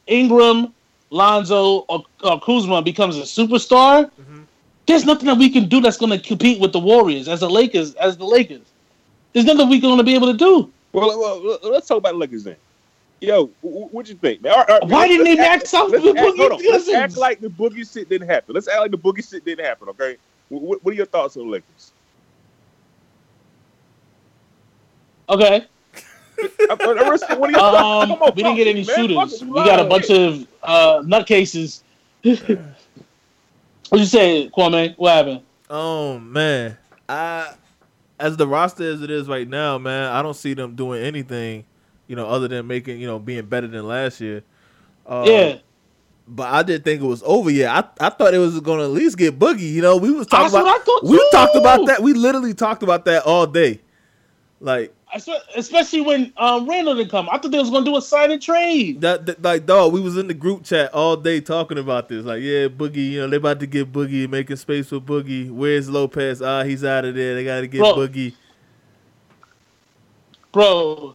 Ingram, 0.06 0.72
Lonzo, 1.10 1.80
or, 1.88 2.04
or 2.24 2.40
Kuzma 2.40 2.82
becomes 2.82 3.16
a 3.18 3.22
superstar, 3.22 4.10
Mhm. 4.20 4.44
there's 4.86 5.04
nothing 5.04 5.26
that 5.26 5.36
we 5.38 5.50
can 5.50 5.68
do 5.68 5.80
that's 5.80 5.96
gonna 5.98 6.18
compete 6.18 6.58
with 6.60 6.72
the 6.72 6.78
Warriors 6.80 7.28
as 7.28 7.40
the 7.40 7.50
Lakers 7.50 7.94
as 7.94 8.16
the 8.16 8.24
Lakers. 8.24 8.62
There's 9.32 9.46
nothing 9.46 9.68
we're 9.68 9.80
gonna 9.80 10.02
be 10.04 10.14
able 10.14 10.28
to 10.32 10.38
do. 10.38 10.70
Well, 10.92 11.18
well, 11.18 11.58
let's 11.70 11.86
talk 11.88 11.98
about 11.98 12.12
the 12.12 12.18
Lakers 12.18 12.44
then. 12.44 12.56
Yo, 13.22 13.46
wh- 13.46 13.66
wh- 13.88 13.94
what 13.94 14.08
you 14.08 14.16
think, 14.16 14.42
man? 14.42 14.52
All 14.52 14.58
right, 14.58 14.70
all 14.70 14.78
right, 14.80 14.88
Why 14.88 14.98
let's- 15.00 15.10
didn't 15.10 15.24
they 15.24 15.36
let's 15.36 15.72
max 15.72 15.74
out 15.74 15.90
let's 15.90 16.02
the 16.04 16.10
act- 16.10 16.18
hold 16.18 16.36
Boogie 16.38 16.50
on. 16.66 16.72
Let's 16.72 16.88
act 16.88 17.16
like 17.16 17.40
the 17.40 17.48
boogie 17.48 17.92
shit 17.92 18.08
didn't 18.08 18.28
happen. 18.28 18.54
Let's 18.54 18.66
act 18.68 18.80
like 18.80 18.90
the 18.90 18.98
boogie 18.98 19.28
shit 19.30 19.44
didn't 19.44 19.64
happen. 19.64 19.88
Okay, 19.90 20.16
what, 20.48 20.82
what 20.84 20.92
are 20.92 20.96
your 20.96 21.06
thoughts 21.06 21.36
on 21.36 21.44
the 21.46 21.50
Lakers? 21.52 21.92
Okay. 25.28 25.66
I'm- 26.68 26.78
I'm 26.80 26.98
interested. 26.98 27.38
What 27.38 27.54
are? 27.54 27.76
Um, 28.02 28.12
on, 28.12 28.32
we 28.34 28.42
didn't 28.42 28.56
get 28.56 28.66
any 28.66 28.84
talk 28.84 28.96
to 28.96 29.02
me, 29.02 29.14
man. 29.14 29.28
shooters. 29.28 29.44
We 29.44 29.54
got 29.64 29.78
a 29.80 29.84
bunch 29.84 30.10
of 30.10 30.46
uh, 30.62 31.00
nutcases. 31.02 31.82
what 32.22 34.00
you 34.00 34.04
say, 34.04 34.50
Kwame? 34.56 34.94
What 34.98 35.12
happened? 35.14 35.40
Oh 35.70 36.18
man, 36.18 36.76
I 37.08 37.54
as 38.18 38.36
the 38.36 38.46
roster 38.48 38.82
as 38.90 39.00
it 39.02 39.10
is 39.10 39.28
right 39.28 39.48
now, 39.48 39.78
man, 39.78 40.10
I 40.10 40.22
don't 40.22 40.34
see 40.34 40.54
them 40.54 40.74
doing 40.74 41.02
anything, 41.02 41.64
you 42.12 42.16
know, 42.16 42.28
other 42.28 42.46
than 42.46 42.66
making, 42.66 43.00
you 43.00 43.06
know, 43.06 43.18
being 43.18 43.46
better 43.46 43.66
than 43.66 43.88
last 43.88 44.20
year. 44.20 44.42
Uh, 45.06 45.24
yeah, 45.26 45.56
but 46.28 46.52
I 46.52 46.62
didn't 46.62 46.84
think 46.84 47.00
it 47.00 47.06
was 47.06 47.22
over 47.24 47.48
yet. 47.48 47.70
I 47.70 48.06
I 48.06 48.10
thought 48.10 48.34
it 48.34 48.38
was 48.38 48.60
going 48.60 48.80
to 48.80 48.84
at 48.84 48.90
least 48.90 49.16
get 49.16 49.38
boogie. 49.38 49.72
You 49.72 49.80
know, 49.80 49.96
we 49.96 50.10
was 50.10 50.26
talking 50.26 50.52
that's 50.52 50.84
about 50.84 51.04
we 51.04 51.16
too. 51.16 51.28
talked 51.32 51.56
about 51.56 51.86
that. 51.86 52.02
We 52.02 52.12
literally 52.12 52.52
talked 52.52 52.82
about 52.82 53.06
that 53.06 53.22
all 53.24 53.46
day. 53.46 53.80
Like 54.60 54.94
Especially 55.56 56.02
when 56.02 56.34
um, 56.36 56.68
Randall 56.68 56.96
didn't 56.96 57.10
come. 57.10 57.30
I 57.30 57.38
thought 57.38 57.50
they 57.50 57.58
was 57.58 57.70
gonna 57.70 57.86
do 57.86 57.96
a 57.96 58.02
sign 58.02 58.30
and 58.30 58.42
trade. 58.42 59.00
that, 59.00 59.24
that, 59.24 59.40
like 59.40 59.64
dog, 59.64 59.94
we 59.94 60.02
was 60.02 60.18
in 60.18 60.26
the 60.26 60.34
group 60.34 60.64
chat 60.64 60.92
all 60.92 61.16
day 61.16 61.40
talking 61.40 61.78
about 61.78 62.10
this. 62.10 62.26
Like, 62.26 62.42
yeah, 62.42 62.68
Boogie, 62.68 63.12
you 63.12 63.20
know, 63.20 63.28
they 63.28 63.38
about 63.38 63.58
to 63.60 63.66
get 63.66 63.90
Boogie, 63.90 64.28
making 64.28 64.56
space 64.56 64.90
for 64.90 65.00
Boogie. 65.00 65.50
Where's 65.50 65.88
Lopez? 65.88 66.42
Ah, 66.42 66.62
he's 66.62 66.84
out 66.84 67.06
of 67.06 67.14
there. 67.14 67.34
They 67.36 67.44
got 67.44 67.60
to 67.60 67.66
get 67.68 67.78
Bro. 67.78 67.94
Boogie. 67.94 68.34
Bro, 70.52 71.14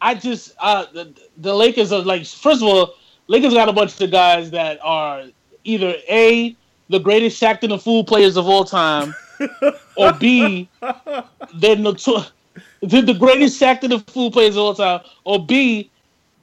I 0.00 0.14
just 0.14 0.54
uh 0.58 0.86
the, 0.92 1.12
the 1.38 1.54
Lakers 1.54 1.92
are 1.92 2.02
like 2.02 2.26
first 2.26 2.62
of 2.62 2.68
all, 2.68 2.94
Lakers 3.26 3.54
got 3.54 3.68
a 3.68 3.72
bunch 3.72 4.00
of 4.00 4.10
guys 4.10 4.50
that 4.50 4.78
are 4.82 5.24
either 5.64 5.94
A, 6.08 6.56
the 6.88 6.98
greatest 6.98 7.40
Shaqtin' 7.40 7.72
a 7.72 7.78
Fool 7.78 8.04
players 8.04 8.36
of 8.36 8.46
all 8.46 8.64
time, 8.64 9.14
or 9.96 10.12
B, 10.12 10.68
they're 10.80 11.76
notor- 11.76 12.30
they're 12.82 13.02
the 13.02 13.14
greatest 13.14 13.60
Shaqtin' 13.60 13.92
a 13.92 13.98
Fool 14.12 14.30
players 14.30 14.56
of 14.56 14.62
all 14.62 14.74
time, 14.74 15.00
or 15.24 15.44
B, 15.44 15.90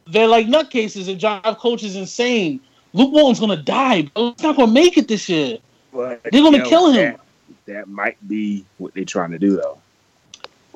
they're 0.07 0.27
like 0.27 0.47
nutcases 0.47 1.07
and 1.07 1.19
drive 1.19 1.57
coaches 1.57 1.95
insane. 1.95 2.59
Luke 2.93 3.13
Walton's 3.13 3.39
gonna 3.39 3.57
die, 3.57 4.03
bro. 4.03 4.31
He's 4.31 4.43
not 4.43 4.57
gonna 4.57 4.71
make 4.71 4.97
it 4.97 5.07
this 5.07 5.29
year. 5.29 5.57
But, 5.93 6.21
They're 6.23 6.41
gonna 6.41 6.59
yo, 6.59 6.69
kill 6.69 6.91
him. 6.91 7.17
That, 7.65 7.73
that 7.73 7.87
might 7.87 8.17
be 8.27 8.65
what 8.77 8.93
they're 8.93 9.05
trying 9.05 9.31
to 9.31 9.39
do, 9.39 9.55
though. 9.55 9.77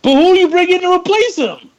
But 0.02 0.14
who 0.14 0.32
are 0.32 0.36
you 0.36 0.50
bring 0.50 0.70
in 0.70 0.82
to 0.82 0.94
replace 0.94 1.38
him? 1.38 1.70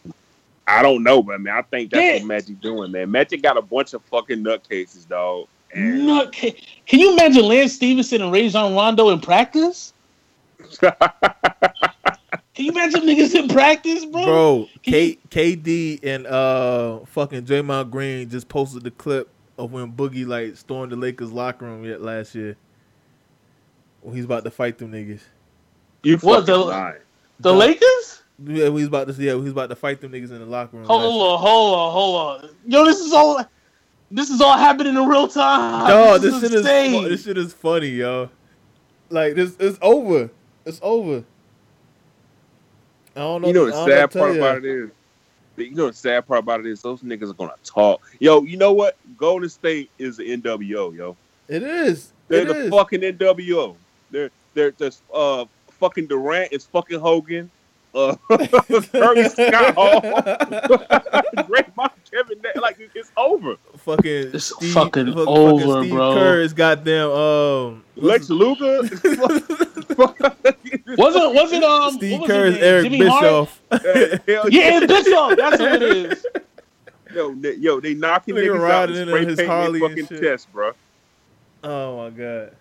I 0.68 0.82
don't 0.82 1.02
know, 1.02 1.23
but 1.23 1.40
man, 1.40 1.54
I 1.54 1.62
think 1.62 1.90
that's 1.90 2.02
Yeah. 2.02 2.14
what 2.14 2.25
Magic 2.25 2.61
doing, 2.61 2.90
man. 2.92 3.11
Magic 3.11 3.42
got 3.42 3.56
a 3.56 3.62
bunch 3.62 3.94
of 3.94 4.02
fucking 4.04 4.42
nutcases, 4.44 5.08
dog. 5.08 5.46
And 5.73 6.06
Nut- 6.06 6.32
can, 6.32 6.52
can 6.87 7.00
you 7.00 7.12
imagine 7.12 7.44
Lance 7.44 7.73
Stephenson 7.75 8.23
and 8.23 8.32
Rajon 8.32 8.75
Rondo 8.75 9.11
in 9.11 9.20
practice? 9.20 9.92
Can 12.54 12.64
you 12.64 12.70
imagine 12.73 13.02
niggas 13.02 13.35
in 13.35 13.49
practice, 13.49 14.06
bro? 14.06 14.25
Bro, 14.25 14.68
Can 14.82 14.92
K, 14.92 15.18
KD 15.28 16.00
and 16.02 16.26
uh 16.26 17.00
fucking 17.04 17.44
Draymond 17.44 17.90
Green 17.90 18.30
just 18.30 18.49
posted 18.49 18.82
the 18.82 18.90
clip 18.90 19.28
of 19.58 19.73
when 19.73 19.92
Boogie 19.92 20.26
like 20.26 20.56
stormed 20.56 20.90
the 20.90 20.96
Lakers 20.96 21.30
locker 21.30 21.66
room 21.66 21.85
yet 21.85 22.00
last 22.00 22.35
year. 22.35 22.56
When 24.00 24.16
he's 24.16 24.25
about 24.25 24.44
to 24.44 24.50
fight 24.50 24.78
them 24.78 24.90
niggas. 24.92 25.20
you 26.02 26.16
What, 26.18 26.46
the- 26.46 26.56
lying. 26.56 27.00
The 27.40 27.52
Nah. 27.52 27.58
Lakers? 27.58 28.23
Yeah, 28.45 28.71
he's 28.71 28.87
about 28.87 29.09
to 29.09 29.14
yeah, 29.14 29.35
he's 29.40 29.52
about 29.52 29.71
to 29.71 29.76
fight 29.76 30.00
them 30.00 30.12
niggas 30.12 30.31
in 30.31 30.40
the 30.40 30.47
locker 30.47 30.76
room. 30.76 30.87
Hold 30.87 31.02
last 31.02 31.11
on, 31.11 31.38
hold 31.40 31.75
on, 31.75 31.93
hold 31.93 32.16
on. 32.45 32.50
Yo, 32.66 32.85
this 32.85 33.00
is 33.00 33.12
all. 33.12 33.45
This 34.11 34.31
is 34.31 34.40
all 34.40 34.57
happening 34.57 34.95
in 34.97 35.07
real 35.07 35.26
time. 35.26 35.88
Dog, 35.88 36.21
this, 36.21 36.35
shit 36.40 36.52
is 36.52 36.61
insane. 36.61 37.02
fu- 37.02 37.09
this 37.09 37.25
shit 37.25 37.37
is 37.38 37.52
funny, 37.52 37.88
yo. 37.88 38.31
Like 39.11 39.35
this, 39.35 39.57
it's 39.59 39.78
over. 39.83 40.31
It's 40.64 40.78
over. 40.83 41.25
I 43.16 43.21
don't 43.21 43.43
know. 43.43 43.49
You 43.49 43.55
know 43.55 43.62
I 43.62 43.66
the 43.66 43.73
don't 43.73 43.88
know 43.88 43.95
sad 43.95 44.11
part 44.12 44.12
tell 44.12 44.37
about 44.37 44.57
it 44.59 44.64
is, 44.64 44.90
you 45.57 45.75
know 45.75 45.87
the 45.88 45.93
sad 45.93 46.26
part 46.26 46.40
about 46.40 46.61
it 46.61 46.66
is 46.66 46.83
those 46.83 47.02
niggas 47.02 47.31
are 47.31 47.35
gonna 47.35 47.55
talk. 47.64 48.00
Yo, 48.21 48.43
you 48.43 48.57
know 48.57 48.73
what? 48.73 48.97
Golden 49.16 49.49
State 49.49 49.90
is 49.99 50.19
the 50.19 50.37
NWO, 50.37 50.95
yo. 50.95 51.16
It 51.49 51.62
is. 51.62 52.12
They're 52.28 52.43
It 52.43 52.49
the 52.49 52.55
is. 52.66 52.71
fucking 52.71 53.00
NWO. 53.00 53.76
They're 54.11 54.31
they're 54.55 54.73
just 54.73 55.02
uh 55.12 55.47
fucking 55.71 56.07
Durant 56.07 56.52
is 56.52 56.66
fucking 56.66 57.00
Hogan. 57.00 57.50
Uh, 57.97 58.15
Curry 58.29 59.26
Scott 59.31 59.75
Hall, 59.79 60.00
Draymond, 60.03 61.91
Kevin, 62.12 62.41
Na- 62.45 62.61
like 62.61 62.76
it's 62.95 63.11
over. 63.17 63.57
fucking 63.79 64.31
It's 64.35 64.55
Steve, 64.55 64.73
fucking 64.75 65.07
fucking 65.15 65.26
over, 65.26 65.81
Steve 65.83 65.93
bro. 65.95 66.15
Kerr 66.15 66.41
is 66.43 66.53
goddamn 66.53 67.11
um 67.11 67.85
Lex 67.97 68.29
Luger, 68.29 68.83
Wasn't 70.99 71.35
wasn't 71.35 71.65
um 71.65 71.93
Steve 71.95 72.21
what 72.21 72.29
was 72.29 72.31
Kerr 72.31 72.45
his 72.47 72.55
is 72.57 72.61
name? 72.61 72.65
Eric 72.65 72.83
Jimmy 72.85 72.99
Bischoff. 72.99 73.62
Hell 73.71 74.50
Yeah, 74.50 74.81
it's 74.83 74.87
Bischoff. 74.87 75.37
That's 75.37 75.59
what 75.59 75.83
it 75.83 76.12
is. 76.12 76.26
Yo, 77.15 77.35
they, 77.37 77.55
yo, 77.55 77.81
they 77.81 77.95
knocking 77.95 78.35
Nigga 78.35 78.49
niggas 78.59 78.71
out 78.71 78.91
and 78.91 79.09
spray 79.09 79.25
his 79.25 79.37
painting 79.37 79.47
Harley 79.49 79.79
their 79.81 79.88
and 79.88 80.00
fucking 80.00 80.17
shit. 80.19 80.23
chest, 80.23 80.53
bro. 80.53 80.73
Oh 81.65 81.97
my 81.97 82.11
god. 82.11 82.53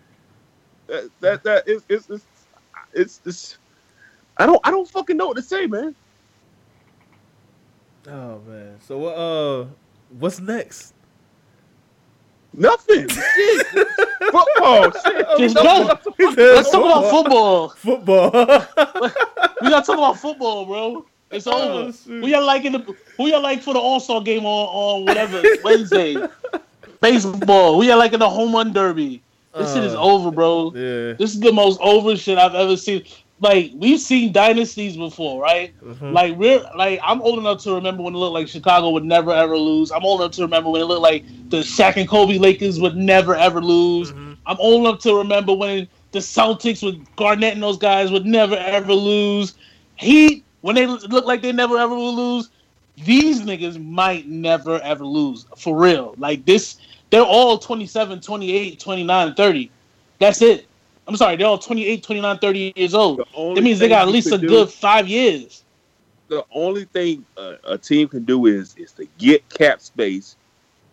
That 0.88 1.10
that, 1.20 1.44
that 1.44 1.68
is 1.68 1.84
it's, 1.90 2.10
it's 2.10 2.26
it's 2.94 3.22
it's 3.26 3.58
I 4.38 4.46
don't 4.46 4.60
I 4.64 4.72
don't 4.72 4.88
fucking 4.90 5.18
know 5.18 5.28
what 5.28 5.38
to 5.38 5.44
say, 5.44 5.68
man. 5.68 5.96
Oh 8.08 8.40
man. 8.48 8.78
So 8.82 8.98
what? 8.98 9.16
Uh, 9.16 9.66
what's 10.20 10.40
next? 10.40 10.94
Nothing. 12.54 13.08
Shit. 13.10 13.68
Football. 14.32 14.92
Shit. 15.04 15.28
Just 15.38 15.56
Nothing 15.56 15.88
go. 15.88 15.88
else 15.90 16.04
to 16.04 16.14
Let's 16.54 16.72
talk 16.72 16.86
about 16.86 17.10
football. 17.12 17.70
Football. 17.70 18.32
We 19.62 19.70
gotta 19.70 19.86
talk 19.86 19.98
about 19.98 20.20
football, 20.20 20.66
bro. 20.66 21.06
It's 21.32 21.48
Oh, 21.48 21.54
over. 21.80 21.92
shoot. 21.92 22.22
Who 22.22 22.28
y'all 22.28 22.46
like 22.46 22.66
in 22.66 22.74
the 22.74 22.96
who 23.18 23.28
y'all 23.28 23.42
like 23.42 23.62
for 23.64 23.74
the 23.74 23.80
All 23.80 24.00
Star 24.00 24.22
game 24.22 24.46
on, 24.46 24.68
on 25.02 25.06
whatever 25.06 25.42
Wednesday? 25.64 26.16
Baseball. 27.02 27.76
Who 27.76 27.84
y'all 27.88 27.98
like 27.98 28.14
in 28.14 28.20
the 28.20 28.30
home 28.30 28.54
run 28.54 28.74
derby? 28.74 29.22
This 29.58 29.74
shit 29.74 29.84
is 29.84 29.96
Uh, 29.96 30.02
over, 30.02 30.30
bro. 30.30 30.72
Yeah. 30.76 31.14
This 31.14 31.34
is 31.34 31.40
the 31.40 31.52
most 31.54 31.80
over 31.82 32.16
shit 32.16 32.38
I've 32.38 32.54
ever 32.54 32.76
seen. 32.78 33.06
Like 33.42 33.72
we've 33.76 34.00
seen 34.00 34.32
dynasties 34.32 34.96
before, 34.96 35.42
right? 35.42 35.74
Mhm. 35.84 36.14
Like 36.14 36.38
we're 36.38 36.64
like 36.78 37.00
I'm 37.04 37.22
old 37.22 37.38
enough 37.40 37.62
to 37.64 37.76
remember 37.76 38.02
when 38.04 38.16
it 38.16 38.18
looked 38.18 38.34
like 38.34 38.48
Chicago 38.48 38.92
would 38.92 39.04
never 39.04 39.32
ever 39.32 39.58
lose. 39.58 39.92
I'm 39.92 40.06
old 40.06 40.22
enough 40.22 40.32
to 40.34 40.44
remember 40.44 40.70
when 40.70 40.82
it 40.82 40.86
looked 40.86 41.02
like 41.02 41.26
the 41.50 41.58
Shaq 41.58 41.98
and 41.98 42.08
Kobe 42.08 42.38
Lakers 42.38 42.80
would 42.80 42.96
never 42.96 43.36
ever 43.36 43.62
lose. 43.62 44.14
Mhm. 44.14 44.38
I'm 44.46 44.58
old 44.60 44.88
enough 44.88 45.02
to 45.02 45.16
remember 45.18 45.54
when 45.54 45.88
the 46.12 46.20
Celtics 46.20 46.82
with 46.82 47.04
Garnett 47.18 47.54
and 47.54 47.64
those 47.64 47.78
guys 47.78 48.10
would 48.10 48.26
never 48.26 48.56
ever 48.56 48.94
lose. 48.94 49.56
Heat 49.98 50.46
when 50.62 50.76
they 50.76 50.88
look 50.88 51.26
like 51.26 51.42
they 51.42 51.52
never 51.52 51.78
ever 51.78 51.94
will 51.94 52.16
lose. 52.16 52.50
These 53.04 53.42
niggas 53.42 53.84
might 53.84 54.28
never 54.30 54.80
ever 54.80 55.06
lose 55.06 55.46
for 55.58 55.78
real. 55.78 56.16
Like 56.18 56.46
this, 56.46 56.78
they're 57.10 57.22
all 57.22 57.58
27, 57.58 58.22
28, 58.22 58.80
29, 58.80 59.34
30. 59.36 59.70
That's 60.20 60.42
it. 60.42 60.68
I'm 61.08 61.16
sorry, 61.16 61.36
they're 61.36 61.48
all 61.48 61.58
28, 61.58 62.04
29, 62.04 62.38
30 62.40 62.74
years 62.76 62.94
old. 62.94 63.20
That 63.20 63.62
means 63.62 63.80
they 63.80 63.90
got 63.90 64.08
at 64.08 64.12
least 64.12 64.32
a 64.32 64.38
do- 64.38 64.48
good 64.48 64.70
five 64.70 65.08
years. 65.08 65.64
The 66.28 66.44
only 66.52 66.86
thing 66.86 67.24
uh, 67.38 67.56
a 67.66 67.78
team 67.78 68.08
can 68.08 68.26
do 68.26 68.48
is 68.48 68.76
is 68.78 68.92
to 68.94 69.08
get 69.20 69.48
cap 69.50 69.80
space 69.80 70.36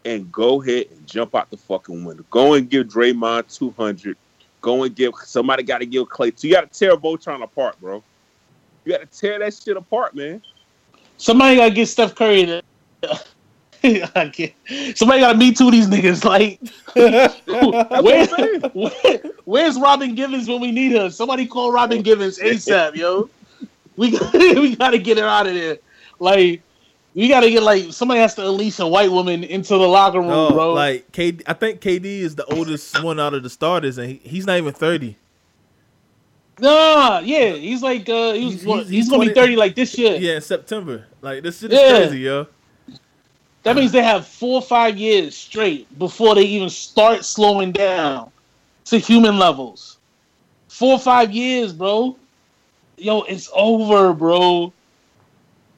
and 0.04 0.30
go 0.30 0.62
ahead 0.62 0.88
and 0.90 1.06
jump 1.06 1.34
out 1.34 1.50
the 1.50 1.56
fucking 1.56 2.04
window. 2.04 2.24
Go 2.30 2.54
and 2.54 2.68
give 2.68 2.88
Draymond 2.88 3.54
200. 3.56 4.16
Go 4.60 4.84
and 4.84 4.94
give 4.94 5.14
somebody 5.24 5.62
got 5.62 5.78
to 5.78 5.86
give 5.86 6.08
Klay. 6.08 6.38
So 6.38 6.46
you 6.46 6.52
got 6.54 6.70
to 6.70 6.78
tear 6.78 6.96
Voltron 6.96 7.42
apart, 7.42 7.80
bro. 7.80 8.02
You 8.84 8.92
got 8.92 9.10
to 9.10 9.18
tear 9.18 9.38
that 9.38 9.54
shit 9.54 9.76
apart, 9.76 10.14
man. 10.14 10.42
Somebody 11.16 11.56
gotta 11.56 11.70
get 11.72 11.86
Steph 11.86 12.14
Curry 12.16 12.46
to. 12.46 12.62
I 14.14 14.28
can't. 14.32 14.96
Somebody 14.96 15.20
gotta 15.20 15.38
me 15.38 15.52
too 15.52 15.70
these 15.70 15.88
niggas. 15.88 16.24
Like, 16.24 16.60
where, 18.02 18.26
where- 18.74 19.32
where's 19.44 19.78
Robin 19.78 20.14
Givens 20.14 20.48
when 20.48 20.60
we 20.60 20.70
need 20.70 20.92
her? 20.92 21.10
Somebody 21.10 21.46
call 21.46 21.72
Robin 21.72 22.02
Givens 22.02 22.38
ASAP, 22.38 22.96
yo. 22.96 23.28
We 23.96 24.12
got, 24.18 24.32
we 24.34 24.76
gotta 24.76 24.98
get 24.98 25.18
her 25.18 25.26
out 25.26 25.46
of 25.46 25.54
there. 25.54 25.78
Like, 26.18 26.62
We 27.14 27.28
gotta 27.28 27.50
get 27.50 27.62
like 27.62 27.92
somebody 27.92 28.20
has 28.20 28.34
to 28.36 28.48
unleash 28.48 28.78
a 28.78 28.86
white 28.86 29.10
woman 29.10 29.44
into 29.44 29.70
the 29.76 29.86
locker 29.88 30.20
room, 30.20 30.28
No, 30.28 30.50
bro. 30.50 30.72
like 30.72 31.10
KD, 31.12 31.42
I 31.46 31.52
think 31.52 31.80
KD 31.80 32.04
is 32.04 32.34
the 32.36 32.44
oldest 32.46 33.02
one 33.02 33.18
out 33.20 33.34
of 33.34 33.42
the 33.42 33.50
starters, 33.50 33.98
and 33.98 34.08
he, 34.08 34.20
he's 34.24 34.46
not 34.46 34.56
even 34.58 34.72
thirty. 34.72 35.16
nah, 36.58 37.18
yeah, 37.20 37.50
he's 37.52 37.82
like 37.82 38.08
uh, 38.08 38.32
he's 38.32 38.62
He's- 38.62 38.62
he's, 38.62 38.64
he's- 38.64 38.88
he's 38.88 39.08
gonna 39.10 39.26
be 39.26 39.34
thirty 39.34 39.56
like 39.56 39.74
this 39.74 39.96
year. 39.98 40.16
Yeah, 40.16 40.36
in 40.36 40.40
September. 40.42 41.06
Like 41.20 41.42
this 41.42 41.60
shit 41.60 41.72
is 41.72 41.80
Yeah. 41.80 41.98
crazy, 41.98 42.20
yo. 42.20 42.46
That 43.62 43.76
means 43.76 43.92
they 43.92 44.02
have 44.02 44.26
four 44.26 44.56
or 44.56 44.62
five 44.62 44.96
years 44.96 45.36
straight 45.36 45.86
before 45.98 46.34
they 46.34 46.42
even 46.42 46.68
start 46.68 47.24
slowing 47.24 47.70
down 47.72 48.30
to 48.86 48.98
human 48.98 49.38
levels. 49.38 49.98
Four 50.68 50.94
or 50.94 50.98
five 50.98 51.30
years, 51.30 51.72
bro. 51.72 52.16
Yo, 52.96 53.22
it's 53.22 53.48
over, 53.54 54.12
bro. 54.12 54.72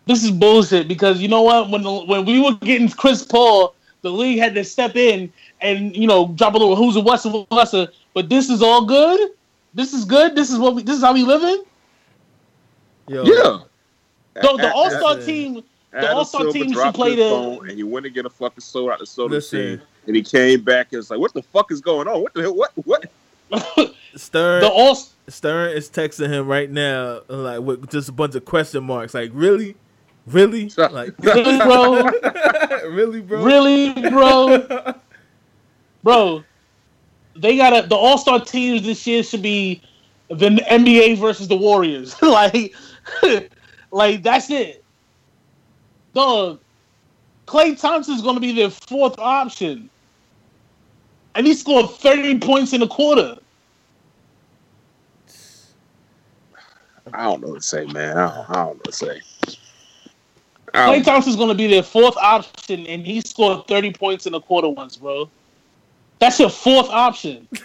This 0.07 0.25
is 0.25 0.31
bullshit 0.31 0.89
because 0.89 1.21
you 1.21 1.29
know 1.29 1.43
what? 1.43 1.71
When 1.71 1.83
the, 1.83 1.93
when 2.05 2.25
we 2.25 2.41
were 2.41 2.55
getting 2.55 2.89
Chris 2.89 3.23
Paul, 3.23 3.75
the 4.03 4.11
league 4.11 4.39
had 4.39 4.55
to 4.55 4.65
step 4.65 4.97
in 4.97 5.33
and 5.61 5.97
you 5.97 6.07
know 6.07 6.29
drop 6.29 6.55
a 6.55 6.59
little 6.59 6.77
who's 6.77 6.97
a 6.97 7.01
what's 7.01 7.25
a 7.25 7.31
what's 7.31 7.75
a. 7.75 7.89
But 8.15 8.29
this 8.29 8.49
is 8.51 8.63
all 8.63 8.85
good. 8.85 9.31
This 9.75 9.93
is 9.93 10.05
good. 10.05 10.35
This 10.35 10.51
is 10.51 10.59
what 10.59 10.75
we. 10.75 10.83
This 10.83 10.97
is 10.97 11.03
how 11.03 11.13
we 11.15 11.23
living. 11.25 11.65
Yo, 13.09 13.25
Yeah. 13.25 13.59
The, 14.35 14.57
the 14.57 14.73
All 14.73 14.91
Star 14.91 15.01
that's- 15.15 15.27
team. 15.27 15.63
Adam 15.95 16.17
All-Star 16.19 16.41
Silver 16.43 16.59
team 16.59 16.73
should 16.73 16.95
play 16.95 17.15
the- 17.15 17.23
phone 17.23 17.69
and 17.69 17.77
he 17.77 17.83
went 17.85 18.05
to 18.05 18.11
get 18.11 18.27
a 18.27 18.31
fucking 18.31 18.61
soda 18.61 18.93
out 18.95 18.99
the 18.99 19.07
soda 19.07 19.35
Listen. 19.35 19.59
machine, 19.61 19.83
and 20.07 20.17
he 20.17 20.23
came 20.23 20.63
back 20.63 20.89
and 20.93 20.99
was 20.99 21.11
like, 21.11 21.19
"What 21.21 21.33
the 21.35 21.43
fuck 21.43 21.71
is 21.73 21.81
going 21.81 22.09
on? 22.09 22.21
What 22.23 22.35
the 22.35 22.43
hell? 22.43 22.55
What? 22.55 22.73
What?" 22.85 23.11
Stern 24.17 24.61
the 24.63 24.69
All 24.69 24.97
Stern 25.29 25.71
is 25.77 25.89
texting 25.91 26.29
him 26.29 26.47
right 26.49 26.71
now, 26.71 27.21
like 27.29 27.61
with 27.61 27.91
just 27.91 28.09
a 28.09 28.13
bunch 28.13 28.35
of 28.35 28.45
question 28.45 28.85
marks. 28.85 29.15
Like, 29.15 29.31
really, 29.35 29.75
really, 30.27 30.71
like, 30.77 31.15
really, 31.19 31.59
bro. 31.59 32.05
really, 32.91 33.21
bro. 33.21 33.45
Really, 33.45 34.11
bro. 34.11 34.95
Bro, 36.03 36.45
they 37.37 37.57
got 37.57 37.81
to 37.83 37.89
the 37.89 37.97
All 37.97 38.19
Star 38.19 38.41
teams 38.41 38.83
this 38.83 39.07
year 39.07 39.23
should 39.23 39.43
be 39.43 39.81
the 40.29 40.49
NBA 40.71 41.19
versus 41.19 41.49
the 41.49 41.57
Warriors. 41.57 42.21
like, 42.23 42.75
like 43.91 44.23
that's 44.23 44.51
it. 44.51 44.84
Dog, 46.15 46.61
Klay 47.47 47.79
Thompson's 47.79 48.23
going 48.23 48.37
to 48.37 48.41
be 48.41 48.53
their 48.53 48.71
fourth 48.71 49.19
option, 49.19 49.91
and 51.35 51.47
he 51.47 51.55
scored 51.55 51.91
thirty 51.91 52.39
points 52.39 52.73
in 52.73 52.83
a 52.83 52.89
quarter. 52.89 53.37
I 57.13 57.25
don't 57.25 57.43
know 57.43 57.49
what 57.49 57.61
to 57.61 57.63
say, 57.63 57.85
man. 57.87 58.17
I 58.17 58.35
don't, 58.35 58.51
I 58.51 58.55
don't 58.55 58.65
know 58.67 58.69
what 58.73 58.85
to 58.85 58.93
say. 58.93 59.21
Klay 59.47 59.57
I 60.75 60.93
don't- 60.95 61.05
Thompson's 61.05 61.37
going 61.37 61.49
to 61.51 61.55
be 61.55 61.67
their 61.67 61.83
fourth 61.83 62.17
option, 62.17 62.87
and 62.87 63.05
he 63.07 63.21
scored 63.21 63.67
thirty 63.67 63.93
points 63.93 64.27
in 64.27 64.35
a 64.35 64.41
quarter 64.41 64.69
once, 64.69 64.97
bro. 64.97 65.29
That's 66.21 66.39
your 66.39 66.49
fourth 66.51 66.89
option. 66.89 67.47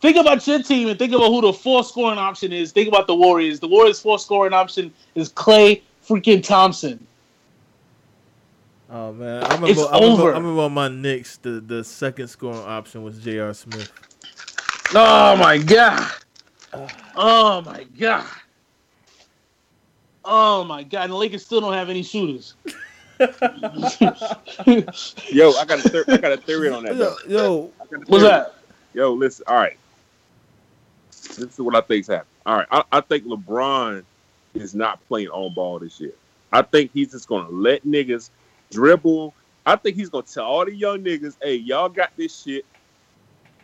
Think 0.00 0.16
about 0.16 0.46
your 0.46 0.62
team 0.62 0.88
and 0.88 0.98
think 0.98 1.12
about 1.12 1.28
who 1.28 1.42
the 1.42 1.52
fourth 1.52 1.86
scoring 1.86 2.18
option 2.18 2.52
is. 2.52 2.72
Think 2.72 2.88
about 2.88 3.06
the 3.06 3.14
Warriors. 3.14 3.60
The 3.60 3.68
Warriors' 3.68 4.00
fourth 4.00 4.22
scoring 4.22 4.54
option 4.54 4.92
is 5.14 5.30
Klay 5.30 5.82
freaking 6.06 6.42
Thompson. 6.42 7.06
Oh 8.92 9.12
man, 9.12 9.44
I 9.44 9.54
remember, 9.54 9.68
It's 9.68 9.80
I 9.80 9.98
remember, 9.98 10.22
over. 10.22 10.34
I 10.34 10.38
remember 10.38 10.62
on 10.62 10.72
my 10.72 10.88
Knicks, 10.88 11.36
the, 11.36 11.60
the 11.60 11.84
second 11.84 12.28
scoring 12.28 12.58
option 12.58 13.04
was 13.04 13.18
J.R. 13.18 13.54
Smith. 13.54 13.92
Oh 14.94 15.36
my 15.36 15.58
god. 15.58 16.10
Oh 17.14 17.60
my 17.60 17.84
god. 17.98 18.26
Oh 20.24 20.64
my 20.64 20.82
god. 20.82 21.04
And 21.04 21.12
the 21.12 21.16
Lakers 21.16 21.44
still 21.44 21.60
don't 21.60 21.74
have 21.74 21.88
any 21.90 22.02
shooters. 22.02 22.54
Yo, 23.20 23.28
I 25.52 25.64
got 25.66 25.84
a 25.84 25.88
thir- 25.88 26.04
I 26.08 26.16
got 26.16 26.32
a 26.32 26.38
theory 26.38 26.70
on 26.70 26.84
that. 26.84 26.96
Yo, 26.96 26.98
Though. 26.98 27.16
yo, 27.28 27.70
I 27.80 27.84
got 27.86 28.08
What's 28.08 28.24
that? 28.24 28.54
Yo, 28.94 29.12
listen. 29.12 29.44
All 29.46 29.56
right, 29.56 29.76
this 31.36 31.54
is 31.54 31.60
what 31.60 31.76
I 31.76 31.80
think's 31.82 32.08
happening. 32.08 32.26
All 32.46 32.56
right, 32.56 32.66
I, 32.70 32.84
I 32.92 33.00
think 33.00 33.24
LeBron 33.24 34.04
is 34.54 34.74
not 34.74 35.06
playing 35.06 35.28
on 35.28 35.54
ball 35.54 35.78
this 35.78 36.00
year. 36.00 36.14
I 36.52 36.62
think 36.62 36.90
he's 36.92 37.12
just 37.12 37.28
gonna 37.28 37.48
let 37.50 37.84
niggas 37.84 38.30
dribble. 38.72 39.34
I 39.66 39.76
think 39.76 39.96
he's 39.96 40.08
gonna 40.08 40.24
tell 40.24 40.44
all 40.44 40.64
the 40.64 40.74
young 40.74 40.98
niggas, 41.04 41.36
"Hey, 41.42 41.56
y'all 41.56 41.88
got 41.88 42.10
this 42.16 42.42
shit. 42.42 42.64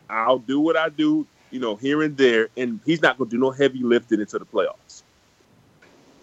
I'll 0.09 0.39
do 0.39 0.61
what 0.61 0.77
I 0.77 0.89
do, 0.89 1.27
you 1.51 1.59
know, 1.61 1.77
here 1.77 2.03
and 2.03 2.17
there." 2.17 2.49
And 2.57 2.81
he's 2.87 3.03
not 3.03 3.19
gonna 3.19 3.31
do 3.31 3.39
no 3.39 3.51
heavy 3.51 3.83
lifting 3.83 4.21
into 4.21 4.39
the 4.39 4.47
playoffs. 4.47 5.03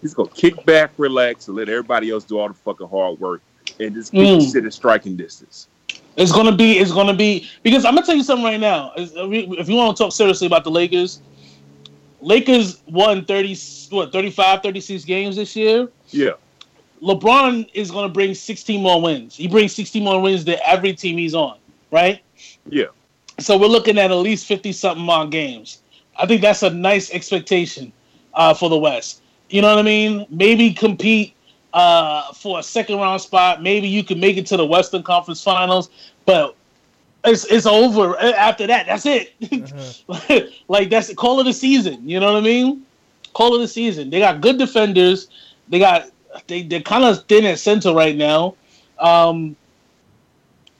He's 0.01 0.13
gonna 0.13 0.29
kick 0.29 0.65
back, 0.65 0.93
relax, 0.97 1.47
and 1.47 1.57
let 1.57 1.69
everybody 1.69 2.09
else 2.11 2.23
do 2.23 2.37
all 2.39 2.47
the 2.47 2.53
fucking 2.53 2.87
hard 2.87 3.19
work, 3.19 3.41
and 3.79 3.93
just 3.93 4.11
keep 4.11 4.21
Mm. 4.21 4.53
shit 4.53 4.65
in 4.65 4.71
striking 4.71 5.15
distance. 5.17 5.67
It's 6.15 6.31
gonna 6.31 6.55
be. 6.55 6.77
It's 6.77 6.91
gonna 6.91 7.13
be 7.13 7.49
because 7.63 7.85
I'm 7.85 7.95
gonna 7.95 8.05
tell 8.05 8.15
you 8.15 8.23
something 8.23 8.45
right 8.45 8.59
now. 8.59 8.91
If 8.95 9.67
you 9.67 9.75
want 9.75 9.97
to 9.97 10.03
talk 10.03 10.13
seriously 10.13 10.47
about 10.47 10.63
the 10.63 10.71
Lakers, 10.71 11.21
Lakers 12.23 12.81
won 12.87 13.25
30, 13.25 13.57
what 13.89 14.11
35, 14.11 14.63
36 14.63 15.03
games 15.05 15.35
this 15.35 15.55
year. 15.55 15.89
Yeah, 16.09 16.31
LeBron 17.01 17.69
is 17.73 17.91
gonna 17.91 18.09
bring 18.09 18.33
16 18.33 18.81
more 18.81 19.01
wins. 19.01 19.35
He 19.35 19.47
brings 19.47 19.75
16 19.75 20.03
more 20.03 20.21
wins 20.21 20.45
to 20.45 20.67
every 20.69 20.93
team 20.93 21.17
he's 21.17 21.35
on, 21.35 21.57
right? 21.91 22.21
yeah. 22.69 22.85
So 23.39 23.57
we're 23.57 23.67
looking 23.67 23.97
at 23.97 24.11
at 24.11 24.17
least 24.17 24.45
50 24.45 24.71
something 24.71 25.03
more 25.03 25.27
games. 25.27 25.81
I 26.17 26.27
think 26.27 26.41
that's 26.41 26.63
a 26.63 26.69
nice 26.69 27.11
expectation 27.11 27.91
uh, 28.33 28.53
for 28.53 28.69
the 28.69 28.77
West. 28.77 29.21
You 29.49 29.61
know 29.61 29.69
what 29.69 29.79
I 29.79 29.83
mean? 29.83 30.25
Maybe 30.29 30.71
compete 30.71 31.35
uh, 31.73 32.31
for 32.33 32.59
a 32.59 32.63
second 32.63 32.97
round 32.97 33.21
spot. 33.21 33.61
Maybe 33.61 33.87
you 33.87 34.03
can 34.03 34.19
make 34.19 34.37
it 34.37 34.45
to 34.47 34.57
the 34.57 34.65
Western 34.65 35.03
Conference 35.03 35.43
Finals, 35.43 35.89
but 36.25 36.55
it's 37.25 37.45
it's 37.45 37.65
over 37.65 38.17
after 38.19 38.67
that. 38.67 38.85
That's 38.85 39.05
it. 39.05 39.33
like 40.67 40.89
that's 40.89 41.07
the 41.07 41.15
call 41.15 41.39
of 41.39 41.45
the 41.45 41.53
season. 41.53 42.07
You 42.07 42.19
know 42.19 42.33
what 42.33 42.41
I 42.41 42.45
mean? 42.45 42.85
Call 43.33 43.55
of 43.55 43.61
the 43.61 43.67
season. 43.67 44.09
They 44.09 44.19
got 44.19 44.41
good 44.41 44.57
defenders. 44.57 45.29
They 45.69 45.79
got 45.79 46.09
they 46.47 46.63
they're 46.63 46.81
kind 46.81 47.03
of 47.03 47.23
thin 47.25 47.45
at 47.45 47.59
center 47.59 47.93
right 47.93 48.15
now. 48.15 48.55
Um, 48.99 49.55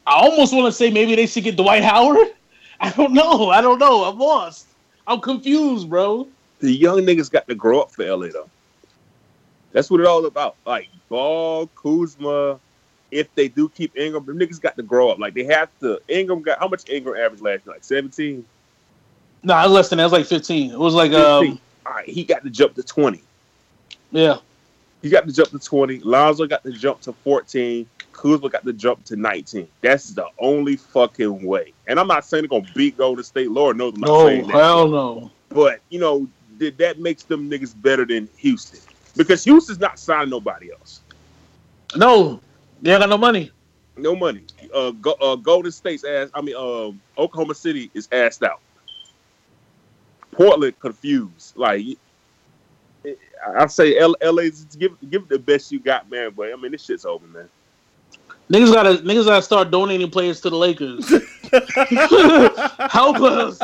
I 0.05 0.15
almost 0.15 0.53
want 0.53 0.65
to 0.65 0.71
say 0.71 0.91
maybe 0.91 1.15
they 1.15 1.25
should 1.27 1.43
get 1.43 1.55
Dwight 1.55 1.83
Howard. 1.83 2.27
I 2.79 2.91
don't 2.91 3.13
know. 3.13 3.49
I 3.49 3.61
don't 3.61 3.79
know. 3.79 4.03
I'm 4.03 4.19
lost. 4.19 4.67
I'm 5.07 5.21
confused, 5.21 5.89
bro. 5.89 6.27
the 6.59 6.71
young 6.71 6.99
niggas 6.99 7.31
got 7.31 7.47
to 7.47 7.55
grow 7.55 7.81
up 7.81 7.91
for 7.91 8.05
LA 8.05 8.27
though. 8.27 8.49
That's 9.71 9.89
what 9.89 10.01
it 10.01 10.05
all 10.05 10.25
about. 10.25 10.55
Like 10.65 10.89
Ball, 11.09 11.67
Kuzma. 11.67 12.59
If 13.13 13.33
they 13.35 13.47
do 13.47 13.69
keep 13.69 13.95
Ingram, 13.97 14.25
the 14.25 14.33
niggas 14.33 14.59
got 14.59 14.75
to 14.77 14.83
grow 14.83 15.09
up. 15.09 15.19
Like 15.19 15.33
they 15.33 15.43
have 15.45 15.69
to. 15.81 16.01
Ingram 16.07 16.41
got 16.41 16.59
how 16.59 16.67
much 16.67 16.89
Ingram 16.89 17.15
averaged 17.15 17.43
last 17.43 17.65
year? 17.65 17.73
Like 17.75 17.83
17? 17.83 18.45
Nah, 19.43 19.61
it 19.61 19.63
was 19.65 19.71
less 19.71 19.89
than 19.89 19.97
that. 19.97 20.03
It 20.03 20.05
was 20.05 20.13
like 20.13 20.25
15. 20.25 20.71
It 20.71 20.79
was 20.79 20.93
like 20.93 21.11
15. 21.11 21.51
um, 21.51 21.59
All 21.85 21.93
right, 21.93 22.07
he 22.09 22.23
got 22.23 22.43
to 22.43 22.49
jump 22.49 22.75
to 22.75 22.83
20. 22.83 23.21
yeah. 24.11 24.37
He 25.01 25.09
got 25.09 25.27
to 25.27 25.33
jump 25.33 25.49
to 25.49 25.59
20. 25.59 25.99
Lonzo 25.99 26.47
got 26.47 26.63
to 26.63 26.71
jump 26.71 27.01
to 27.01 27.11
14. 27.11 27.85
Kuzma 28.13 28.47
got 28.47 28.63
to 28.63 28.71
jump 28.71 29.03
to 29.05 29.17
19. 29.17 29.67
That's 29.81 30.09
the 30.11 30.25
only 30.39 30.77
fucking 30.77 31.45
way. 31.45 31.73
And 31.87 31.99
I'm 31.99 32.07
not 32.07 32.23
saying 32.23 32.43
they're 32.43 32.59
gonna 32.61 32.71
beat 32.73 32.97
Golden 32.97 33.23
State. 33.23 33.51
Lord 33.51 33.77
knows 33.77 33.93
I'm 33.95 33.99
not 33.99 34.07
No, 34.07 34.25
saying 34.27 34.47
that. 34.47 34.53
hell 34.53 34.87
no. 34.87 35.31
But 35.49 35.81
you 35.89 35.99
know, 35.99 36.27
th- 36.57 36.77
that 36.77 36.99
makes 36.99 37.23
them 37.23 37.49
niggas 37.49 37.73
better 37.81 38.05
than 38.05 38.29
Houston. 38.37 38.79
Because 39.17 39.43
Houston's 39.43 39.79
not 39.79 39.99
signing 39.99 40.29
nobody 40.29 40.71
else. 40.71 41.01
No, 41.97 42.39
they 42.83 42.91
ain't 42.91 42.99
got 43.01 43.09
no 43.09 43.17
money. 43.17 43.49
No 43.95 44.15
money. 44.15 44.43
Uh, 44.73 44.91
go, 44.91 45.13
uh, 45.13 45.35
Golden 45.35 45.71
State's 45.71 46.03
ass. 46.03 46.29
I 46.33 46.41
mean, 46.41 46.55
um, 46.55 46.99
Oklahoma 47.17 47.55
City 47.55 47.89
is 47.93 48.07
assed 48.09 48.43
out. 48.45 48.59
Portland 50.31 50.77
confused. 50.79 51.55
Like, 51.55 51.85
I- 53.05 53.15
I 53.55 53.65
say, 53.67 53.97
L- 53.97 54.15
LA, 54.21 54.43
just 54.43 54.77
give 54.79 54.93
give 55.09 55.23
it 55.23 55.29
the 55.29 55.39
best 55.39 55.71
you 55.71 55.79
got, 55.79 56.09
man. 56.09 56.31
But 56.35 56.51
I 56.51 56.55
mean, 56.55 56.71
this 56.71 56.83
shit's 56.85 57.05
over, 57.05 57.25
man. 57.27 57.49
Niggas 58.49 58.73
gotta 58.73 58.95
niggas 59.03 59.25
gotta 59.25 59.41
start 59.41 59.71
donating 59.71 60.09
players 60.09 60.41
to 60.41 60.49
the 60.49 60.55
Lakers. 60.57 61.07
Help 62.91 63.17
us. 63.21 63.59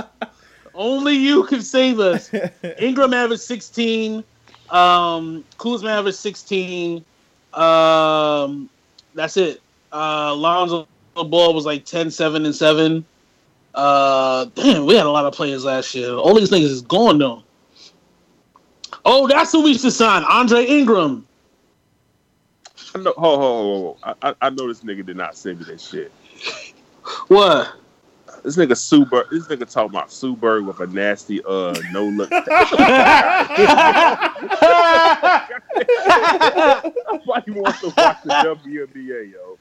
Only 0.74 1.16
you 1.16 1.44
can 1.46 1.62
save 1.62 2.00
us. 2.00 2.32
Ingram 2.80 3.14
averaged 3.14 3.42
16. 3.42 4.24
Um, 4.70 5.44
Kuzma 5.58 5.90
averaged 5.90 6.18
16. 6.18 7.04
Um, 7.54 8.70
that's 9.20 9.36
it. 9.36 9.62
Uh, 9.92 10.34
Lonzo 10.34 10.88
Ball 11.14 11.54
was 11.54 11.66
like 11.66 11.84
10, 11.84 12.10
7, 12.10 12.46
and 12.46 12.56
7. 12.56 13.04
Uh, 13.76 14.46
damn, 14.56 14.86
we 14.86 14.96
had 14.96 15.06
a 15.06 15.10
lot 15.10 15.26
of 15.26 15.34
players 15.34 15.66
last 15.66 15.94
year. 15.94 16.14
All 16.14 16.34
these 16.36 16.50
niggas 16.50 16.64
is 16.64 16.82
gone 16.82 17.18
though. 17.18 17.44
Oh, 19.04 19.28
that's 19.28 19.52
who 19.52 19.64
we 19.64 19.78
should 19.78 19.92
sign. 19.92 20.24
Andre 20.24 20.66
Ingram. 20.66 21.28
I 22.96 23.00
know. 23.00 23.14
Ho, 23.18 23.38
ho, 23.38 23.38
ho, 23.38 23.98
ho. 24.02 24.16
I, 24.22 24.30
I, 24.30 24.36
I 24.48 24.50
know 24.52 24.68
this 24.68 24.82
nigga 24.82 25.06
did 25.06 25.18
not 25.18 25.36
send 25.36 25.60
me 25.60 25.66
that 25.66 25.82
shit. 25.82 26.12
What? 27.28 27.74
This 28.44 28.56
nigga 28.56 28.76
Sue 28.78 29.06
Bird, 29.06 29.28
this 29.32 29.48
nigga 29.48 29.70
talking 29.72 29.90
about 29.92 30.12
Sue 30.12 30.36
Bird 30.36 30.66
with 30.66 30.80
a 30.80 30.88
nasty 30.88 31.42
uh 31.46 31.74
no 31.92 32.06
look. 32.06 32.30
Nobody 36.10 37.52
wants 37.52 37.80
to 37.82 37.88
watch 37.98 38.18
the 38.24 38.58
WNBA, 38.66 39.32
yo. 39.34 39.58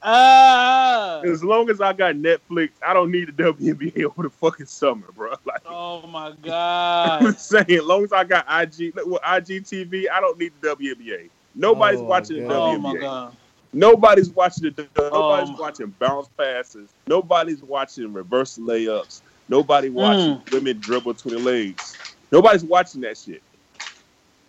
Ah. 0.00 1.20
As 1.22 1.42
long 1.42 1.68
as 1.70 1.80
I 1.80 1.92
got 1.92 2.14
Netflix, 2.14 2.70
I 2.86 2.94
don't 2.94 3.10
need 3.10 3.36
the 3.36 3.42
WNBA 3.52 4.04
over 4.04 4.22
the 4.24 4.30
fucking 4.30 4.66
summer, 4.66 5.06
bro. 5.14 5.34
Like 5.44 5.62
oh 5.66 6.06
my 6.06 6.32
god! 6.42 7.18
I'm 7.22 7.24
god. 7.32 7.40
saying, 7.40 7.70
as 7.70 7.82
long 7.84 8.04
as 8.04 8.12
I 8.12 8.22
got 8.24 8.46
IG, 8.48 8.94
look, 8.94 9.06
with 9.06 9.22
IGTV, 9.22 10.04
I 10.12 10.20
don't 10.20 10.38
need 10.38 10.52
the 10.60 10.68
WNBA. 10.76 11.30
Nobody's 11.54 12.00
Oh, 12.00 12.04
watching 12.04 12.42
the 12.42 12.48
God. 12.48 12.76
Oh 12.76 12.78
my 12.78 12.96
god. 12.96 13.36
Nobody's 13.72 14.30
watching 14.30 14.72
the. 14.74 14.86
Nobody's 14.96 15.50
Um, 15.50 15.56
watching 15.58 15.94
bounce 15.98 16.28
passes. 16.36 16.90
Nobody's 17.06 17.62
watching 17.62 18.12
reverse 18.12 18.58
layups. 18.58 19.20
Nobody 19.48 19.88
watching 19.88 20.40
women 20.52 20.78
dribble 20.78 21.14
to 21.14 21.30
the 21.30 21.38
legs. 21.38 21.96
Nobody's 22.30 22.64
watching 22.64 23.00
that 23.02 23.16
shit. 23.16 23.42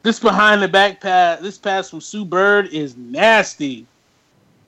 This 0.03 0.19
behind 0.19 0.61
the 0.61 0.67
back 0.67 1.01
pass, 1.01 1.41
this 1.41 1.57
pass 1.57 1.89
from 1.89 2.01
Sue 2.01 2.23
Bird 2.23 2.67
is 2.67 2.95
nasty. 2.95 3.85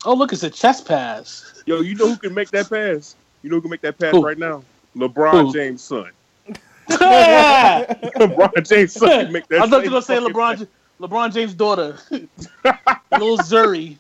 Oh 0.04 0.14
look, 0.14 0.34
it's 0.34 0.44
a 0.44 0.50
chest 0.50 0.86
pass. 0.88 1.64
Yo, 1.66 1.82
you 1.82 1.96
know 1.96 2.08
who 2.10 2.18
can 2.18 2.34
make 2.34 2.50
that 2.52 2.70
pass? 2.70 3.16
You 3.42 3.50
know 3.50 3.58
who 3.58 3.62
can 3.62 3.72
make 3.72 3.82
that 3.82 3.98
pass 3.98 4.12
Who? 4.12 4.26
right 4.26 4.38
now? 4.38 4.64
LeBron 4.96 5.32
Who? 5.32 5.54
James' 5.54 5.82
son. 5.82 6.12
LeBron 6.90 8.68
James' 8.68 8.94
son 8.94 9.10
can 9.10 9.32
make 9.32 9.48
that. 9.48 9.70
thought 9.70 9.84
you 9.84 9.92
were 9.92 10.02
gonna 10.02 10.02
say 10.02 10.18
LeBron, 10.18 10.58
pass. 10.58 10.68
LeBron 11.00 11.34
James' 11.34 11.54
daughter, 11.54 11.98
little 12.12 13.38
Zhuri. 13.38 13.98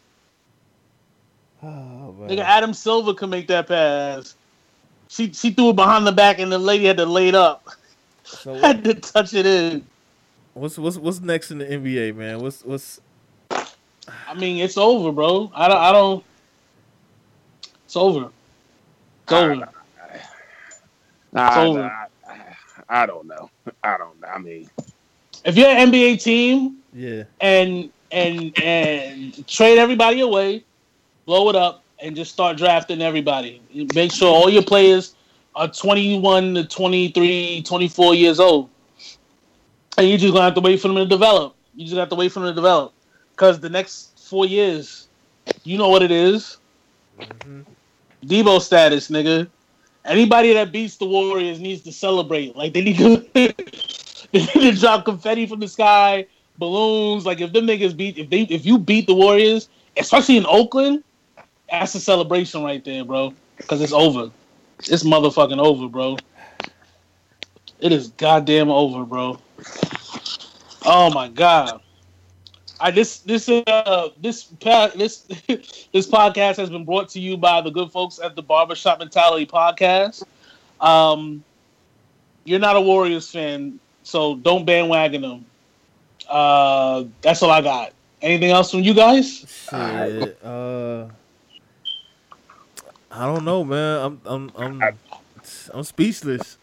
Oh, 1.63 2.13
man. 2.13 2.29
Nigga, 2.29 2.39
Adam 2.43 2.73
Silver 2.73 3.13
could 3.13 3.29
make 3.29 3.47
that 3.47 3.67
pass. 3.67 4.35
She 5.09 5.31
she 5.33 5.51
threw 5.51 5.71
it 5.71 5.75
behind 5.75 6.07
the 6.07 6.11
back, 6.11 6.39
and 6.39 6.51
the 6.51 6.57
lady 6.57 6.85
had 6.85 6.97
to 6.97 7.05
lay 7.05 7.27
it 7.27 7.35
up. 7.35 7.67
So 8.23 8.53
Had 8.61 8.83
to 8.85 8.93
touch 8.93 9.33
it 9.33 9.45
in. 9.45 9.85
what's 10.53 10.77
what's 10.77 10.97
what's 10.97 11.19
next 11.19 11.51
in 11.51 11.57
the 11.57 11.65
NBA, 11.65 12.15
man? 12.15 12.39
What's 12.41 12.63
what's 12.63 13.01
I 13.51 14.33
mean, 14.35 14.57
it's 14.63 14.77
over, 14.77 15.11
bro. 15.11 15.51
I 15.53 15.67
don't. 15.67 15.77
I 15.77 15.91
don't. 15.91 16.23
It's 17.85 17.95
over. 17.97 18.29
It's 19.23 19.33
over. 19.33 19.67
Nah, 21.33 21.61
over. 21.63 21.79
nah, 21.79 22.05
I, 22.27 22.55
I 22.89 23.05
don't 23.05 23.27
know. 23.27 23.49
I 23.83 23.97
don't 23.97 24.19
know. 24.21 24.27
I 24.27 24.37
mean, 24.37 24.69
If 25.45 25.57
you're 25.57 25.67
an 25.67 25.91
NBA 25.91 26.21
team 26.23 26.77
yeah? 26.93 27.23
and 27.41 27.89
and 28.11 28.57
and 28.61 29.47
trade 29.47 29.77
everybody 29.77 30.21
away, 30.21 30.63
blow 31.31 31.47
it 31.47 31.55
up, 31.55 31.81
and 32.01 32.13
just 32.13 32.33
start 32.33 32.57
drafting 32.57 33.01
everybody. 33.01 33.61
Make 33.95 34.11
sure 34.11 34.27
all 34.27 34.49
your 34.49 34.63
players 34.63 35.15
are 35.55 35.69
21 35.69 36.55
to 36.55 36.65
23, 36.65 37.63
24 37.65 38.15
years 38.15 38.37
old. 38.41 38.69
And 39.97 40.09
you 40.09 40.17
just 40.17 40.33
gonna 40.33 40.43
have 40.43 40.55
to 40.55 40.59
wait 40.59 40.81
for 40.81 40.89
them 40.89 40.97
to 40.97 41.05
develop. 41.05 41.55
You 41.73 41.85
just 41.85 41.95
have 41.95 42.09
to 42.09 42.15
wait 42.15 42.33
for 42.33 42.41
them 42.41 42.49
to 42.49 42.53
develop. 42.53 42.91
Because 43.31 43.61
the 43.61 43.69
next 43.69 44.19
four 44.27 44.45
years, 44.45 45.07
you 45.63 45.77
know 45.77 45.87
what 45.87 46.03
it 46.03 46.11
is. 46.11 46.57
Mhm. 47.21 47.65
Debo 48.25 48.59
status, 48.59 49.09
nigga. 49.09 49.47
Anybody 50.03 50.51
that 50.51 50.73
beats 50.73 50.97
the 50.97 51.05
Warriors 51.05 51.61
needs 51.61 51.81
to 51.83 51.93
celebrate. 51.93 52.57
Like 52.57 52.73
they 52.73 52.81
need 52.81 52.97
to, 52.97 53.25
they 53.33 53.53
need 54.33 54.73
to 54.73 54.77
drop 54.77 55.05
confetti 55.05 55.45
from 55.45 55.61
the 55.61 55.69
sky, 55.69 56.25
balloons. 56.57 57.25
Like 57.25 57.39
if 57.39 57.53
them 57.53 57.67
niggas 57.67 57.95
beat, 57.95 58.17
if 58.17 58.29
they, 58.29 58.41
if 58.41 58.65
you 58.65 58.77
beat 58.77 59.07
the 59.07 59.15
Warriors, 59.15 59.69
especially 59.95 60.35
in 60.35 60.45
Oakland, 60.45 61.05
that's 61.71 61.95
a 61.95 61.99
celebration 61.99 62.63
right 62.63 62.83
there, 62.83 63.03
bro. 63.03 63.33
Because 63.57 63.81
it's 63.81 63.93
over. 63.93 64.29
It's 64.79 65.03
motherfucking 65.03 65.59
over, 65.59 65.87
bro. 65.87 66.17
It 67.79 67.91
is 67.91 68.09
goddamn 68.09 68.69
over, 68.69 69.05
bro. 69.05 69.39
Oh 70.85 71.11
my 71.13 71.29
god. 71.29 71.81
I 72.79 72.89
this 72.91 73.19
this 73.19 73.47
uh 73.47 74.09
this 74.19 74.45
this 74.95 75.25
this 75.93 76.07
podcast 76.07 76.57
has 76.57 76.69
been 76.69 76.83
brought 76.83 77.09
to 77.09 77.19
you 77.19 77.37
by 77.37 77.61
the 77.61 77.69
good 77.69 77.91
folks 77.91 78.19
at 78.19 78.35
the 78.35 78.41
Barbershop 78.41 78.99
Mentality 78.99 79.45
Podcast. 79.45 80.23
Um, 80.79 81.43
you're 82.43 82.59
not 82.59 82.75
a 82.75 82.81
Warriors 82.81 83.29
fan, 83.29 83.79
so 84.03 84.35
don't 84.35 84.65
bandwagon 84.65 85.21
them. 85.21 85.45
Uh, 86.27 87.03
that's 87.21 87.43
all 87.43 87.51
I 87.51 87.61
got. 87.61 87.93
Anything 88.21 88.49
else 88.49 88.71
from 88.71 88.81
you 88.81 88.95
guys? 88.95 89.45
Shit. 89.69 90.43
Uh, 90.43 91.05
I 93.11 93.25
don't 93.25 93.43
know, 93.43 93.63
man. 93.63 93.99
I'm 94.01 94.21
I'm 94.25 94.51
I'm 94.55 94.81
I'm 95.73 95.83
speechless. 95.83 96.57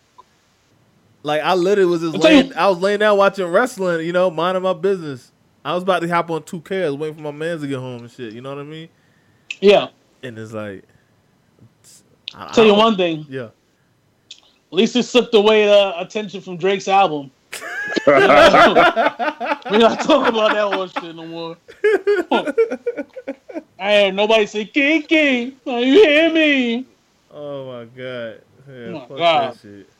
Like 1.23 1.43
I 1.43 1.55
literally 1.55 1.91
was 1.91 2.01
just 2.01 2.15
I'll 2.15 2.21
tell 2.23 2.31
you- 2.33 2.43
laying. 2.43 2.55
I 2.55 2.69
was 2.69 2.79
laying 2.79 3.01
down 3.01 3.19
watching 3.19 3.47
wrestling. 3.47 4.07
You 4.07 4.13
know, 4.13 4.31
minding 4.31 4.63
my 4.63 4.73
business. 4.73 5.33
I 5.65 5.75
was 5.75 5.83
about 5.83 6.01
to 6.01 6.09
hop 6.09 6.31
on 6.31 6.43
2K. 6.43 6.85
I 6.85 6.91
was 6.91 6.97
waiting 6.97 7.17
for 7.17 7.23
my 7.23 7.31
man 7.31 7.61
to 7.61 7.67
get 7.67 7.79
home 7.79 8.01
and 8.03 8.11
shit. 8.11 8.33
You 8.33 8.41
know 8.41 8.55
what 8.55 8.61
I 8.61 8.65
mean? 8.65 8.89
Yeah. 9.61 9.89
And 10.23 10.39
it's 10.39 10.53
like, 10.53 10.85
I, 12.35 12.47
I 12.47 12.53
Tell 12.53 12.65
you 12.65 12.75
one 12.75 12.97
thing. 12.97 13.27
Yeah. 13.29 13.49
At 14.31 14.73
least 14.73 14.97
it 14.97 15.03
slipped 15.03 15.35
away 15.35 15.67
the 15.67 15.99
attention 16.01 16.41
from 16.41 16.57
Drake's 16.57 16.89
album. 16.89 17.31
We're 18.07 18.27
not 19.79 20.01
talking 20.01 20.35
about 20.35 20.53
that 20.53 20.71
one 20.71 20.89
shit 20.89 21.15
no 21.15 21.27
more. 21.27 21.57
I 23.79 23.93
heard 23.93 24.15
nobody 24.15 24.47
say 24.47 24.65
Kiki. 24.65 25.57
Are 25.67 25.81
you 25.81 25.93
hear 25.95 26.33
me? 26.33 26.87
Oh 27.31 27.67
my 27.67 27.85
god. 27.85 28.43
Yeah, 28.69 28.75
Oh 28.75 28.93
my 28.93 29.01
fuck 29.07 29.19
God. 29.19 29.53
that 29.55 29.61
shit. 29.61 29.91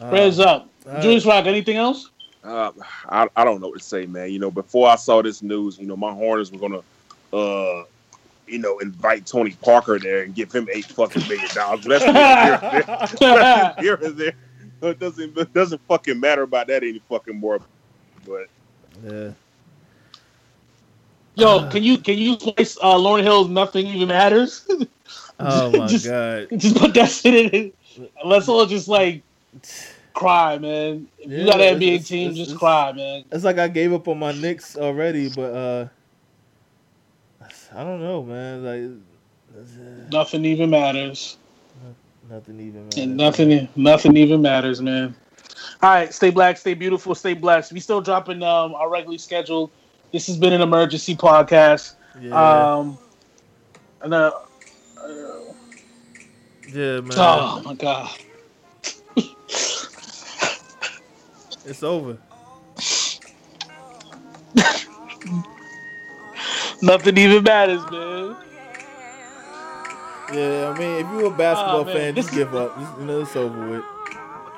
Uh, 0.00 0.42
up. 0.42 0.70
uh, 0.86 1.02
Julius 1.02 1.26
Rock, 1.26 1.46
anything 1.46 1.76
else? 1.76 2.10
uh, 2.44 2.70
I, 3.08 3.28
I 3.34 3.44
don't 3.44 3.60
know 3.60 3.68
what 3.68 3.78
to 3.78 3.84
say, 3.84 4.06
man. 4.06 4.30
You 4.30 4.38
know, 4.38 4.50
before 4.50 4.88
I 4.88 4.96
saw 4.96 5.22
this 5.22 5.42
news, 5.42 5.78
you 5.78 5.86
know, 5.86 5.96
my 5.96 6.12
Hornets 6.12 6.50
were 6.52 6.58
gonna, 6.58 6.82
uh, 7.32 7.84
you 8.46 8.58
know, 8.58 8.78
invite 8.78 9.26
Tony 9.26 9.50
Parker 9.62 9.98
there 9.98 10.22
and 10.22 10.34
give 10.34 10.52
him 10.52 10.68
eight 10.72 10.84
fucking 10.86 11.26
million 11.28 11.48
dollars. 11.54 11.80
But 11.86 12.00
that's 12.00 12.06
neither 12.06 12.40
here 12.46 12.58
nor 12.62 12.70
there. 12.70 13.08
That's 13.20 13.80
here 13.80 13.98
or 14.00 14.10
there. 14.10 14.32
It 14.82 15.00
doesn't 15.00 15.36
it 15.36 15.52
doesn't 15.52 15.80
fucking 15.88 16.20
matter 16.20 16.42
about 16.42 16.68
that 16.68 16.82
any 16.82 17.00
fucking 17.08 17.36
more. 17.36 17.60
But 18.26 18.46
Yeah. 19.04 19.30
Yo, 21.38 21.68
can 21.70 21.82
you 21.84 21.98
can 21.98 22.18
you 22.18 22.38
slice 22.38 22.76
uh, 22.82 22.94
Lauryn 22.96 23.22
Hill's 23.22 23.48
"Nothing 23.48 23.86
Even 23.86 24.08
Matters"? 24.08 24.66
Oh 25.40 25.70
my 25.70 25.86
Just- 25.86 26.04
god. 26.06 26.48
just 26.56 26.76
put 26.76 26.94
that 26.94 27.08
shit 27.08 27.54
in. 27.54 27.72
it. 28.00 28.12
Let's 28.24 28.48
all 28.48 28.66
just 28.66 28.88
like 28.88 29.22
cry, 30.14 30.58
man. 30.58 31.06
If 31.16 31.30
you 31.30 31.44
got 31.46 31.60
an 31.60 31.78
NBA 31.78 31.94
it's- 31.94 32.08
team, 32.08 32.30
it's- 32.30 32.36
just 32.38 32.50
it's- 32.50 32.58
cry, 32.58 32.90
man. 32.90 33.22
It's 33.30 33.44
like 33.44 33.56
I 33.58 33.68
gave 33.68 33.92
up 33.92 34.08
on 34.08 34.18
my 34.18 34.32
Knicks 34.32 34.76
already, 34.76 35.28
but 35.28 35.54
uh 35.54 35.88
I 37.72 37.84
don't 37.84 38.00
know, 38.00 38.24
man. 38.24 38.64
Like 38.64 38.98
uh, 39.56 40.08
Nothing 40.10 40.44
even 40.44 40.70
matters. 40.70 41.36
nothing 42.28 42.58
even 42.60 42.84
matters. 42.86 42.98
And 42.98 43.16
nothing, 43.16 43.68
nothing 43.76 44.16
even 44.16 44.42
matters, 44.42 44.80
man. 44.82 45.14
All 45.82 45.90
right, 45.90 46.12
stay 46.12 46.30
black, 46.30 46.56
stay 46.56 46.74
beautiful, 46.74 47.14
stay 47.14 47.34
blessed. 47.34 47.72
We 47.72 47.78
still 47.80 48.00
dropping 48.00 48.42
um, 48.42 48.74
our 48.74 48.90
regularly 48.90 49.18
scheduled. 49.18 49.70
This 50.12 50.26
has 50.26 50.36
been 50.38 50.52
an 50.52 50.60
emergency 50.62 51.14
podcast. 51.16 51.94
Yeah, 52.20 52.74
Um, 52.74 52.98
and 54.02 54.14
uh, 54.14 54.32
yeah, 56.72 57.00
man. 57.00 57.10
oh 57.16 57.62
my 57.64 57.74
god, 57.74 58.10
It's 61.66 61.82
over. 61.82 62.16
nothing 66.82 67.18
even 67.18 67.42
matters, 67.44 67.82
man. 67.90 68.36
Yeah, 70.32 70.72
I 70.74 70.78
mean, 70.78 71.04
if 71.06 71.10
you're 71.12 71.26
a 71.26 71.30
basketball 71.36 71.80
Oh, 71.80 71.84
fan, 71.84 72.14
just 72.14 72.32
give 72.32 72.54
up. 72.54 72.78
Just, 72.78 72.98
you 72.98 73.04
know, 73.06 73.20
it's 73.22 73.36
over 73.36 73.68
with. 73.70 73.84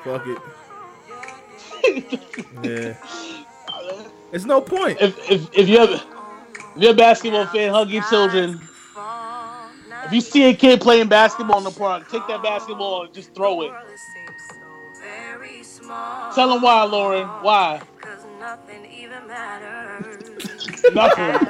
Fuck 0.05 0.27
it. 0.27 0.39
Yeah. 2.63 2.95
It's 4.33 4.45
no 4.45 4.61
point. 4.61 4.99
If 5.01 5.19
if 5.31 5.49
if 5.57 5.69
you're 5.69 5.89
if 5.91 6.05
you're 6.77 6.93
a 6.93 6.95
basketball 6.95 7.47
fan, 7.47 7.71
hug 7.73 7.91
your 7.91 8.03
children. 8.05 8.61
If 10.07 10.13
you 10.13 10.21
see 10.21 10.45
a 10.45 10.55
kid 10.55 10.81
playing 10.81 11.09
basketball 11.09 11.59
in 11.59 11.65
the 11.65 11.71
park, 11.71 12.09
take 12.11 12.27
that 12.29 12.43
basketball 12.43 13.05
and 13.05 13.15
just 13.15 13.35
throw 13.35 13.63
it. 13.63 13.73
Tell 16.35 16.49
them 16.49 16.63
why, 16.63 16.87
Lauryn. 16.91 17.43
Why? 17.43 17.81
Cause 18.01 18.25
nothing 18.39 18.87
even 18.87 19.27
matters. 19.27 20.27
Nothing. 20.95 21.49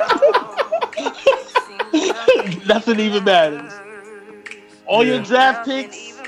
Nothing 2.67 3.01
even 3.01 3.25
matters. 3.25 3.73
All 4.87 5.05
your 5.05 5.23
draft 5.23 5.67
picks, 5.67 6.19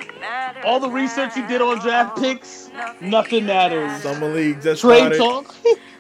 all 0.64 0.78
the 0.78 0.88
research 0.88 1.36
you 1.36 1.46
did 1.48 1.60
on 1.60 1.80
draft 1.80 2.16
picks, 2.18 2.70
nothing 3.00 3.46
matters. 3.46 4.02
Summer 4.02 4.28
League 4.32 4.62
just 4.62 4.82
Trade 4.82 5.14
started. 5.14 5.18
talk, 5.18 5.54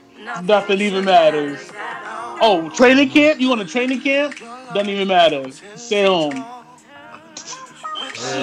nothing 0.42 0.80
even 0.80 1.04
matters. 1.04 1.70
Oh, 2.40 2.70
training 2.74 3.10
camp? 3.10 3.40
You 3.40 3.48
want 3.48 3.60
a 3.60 3.64
training 3.64 4.00
camp? 4.00 4.38
Doesn't 4.74 4.88
even 4.88 5.08
matter. 5.08 5.50
Stay 5.76 6.04
home. 6.04 6.44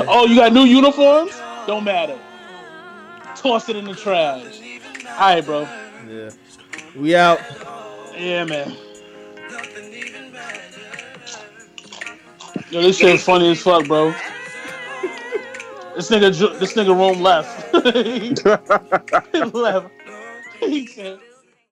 Oh, 0.07 0.25
you 0.27 0.35
got 0.35 0.53
new 0.53 0.63
uniforms? 0.63 1.31
Don't 1.67 1.83
matter. 1.83 2.19
Toss 3.35 3.69
it 3.69 3.75
in 3.75 3.85
the 3.85 3.95
trash. 3.95 4.59
All 5.05 5.19
right, 5.19 5.45
bro. 5.45 5.67
Yeah. 6.07 6.29
We 6.95 7.15
out. 7.15 7.39
Yeah, 8.17 8.43
man. 8.45 8.75
Yo, 12.71 12.81
this 12.81 12.97
shit 12.97 13.19
funny 13.19 13.51
as 13.51 13.61
fuck, 13.61 13.87
bro. 13.87 14.13
This 15.95 16.09
nigga, 16.09 16.33
ju- 16.33 16.57
this 16.59 16.73
nigga 16.73 16.97
Rome 16.97 17.21
left. 17.21 17.75
he 19.33 19.41
left. 19.43 19.91
He 20.59 20.85
said, 20.87 21.19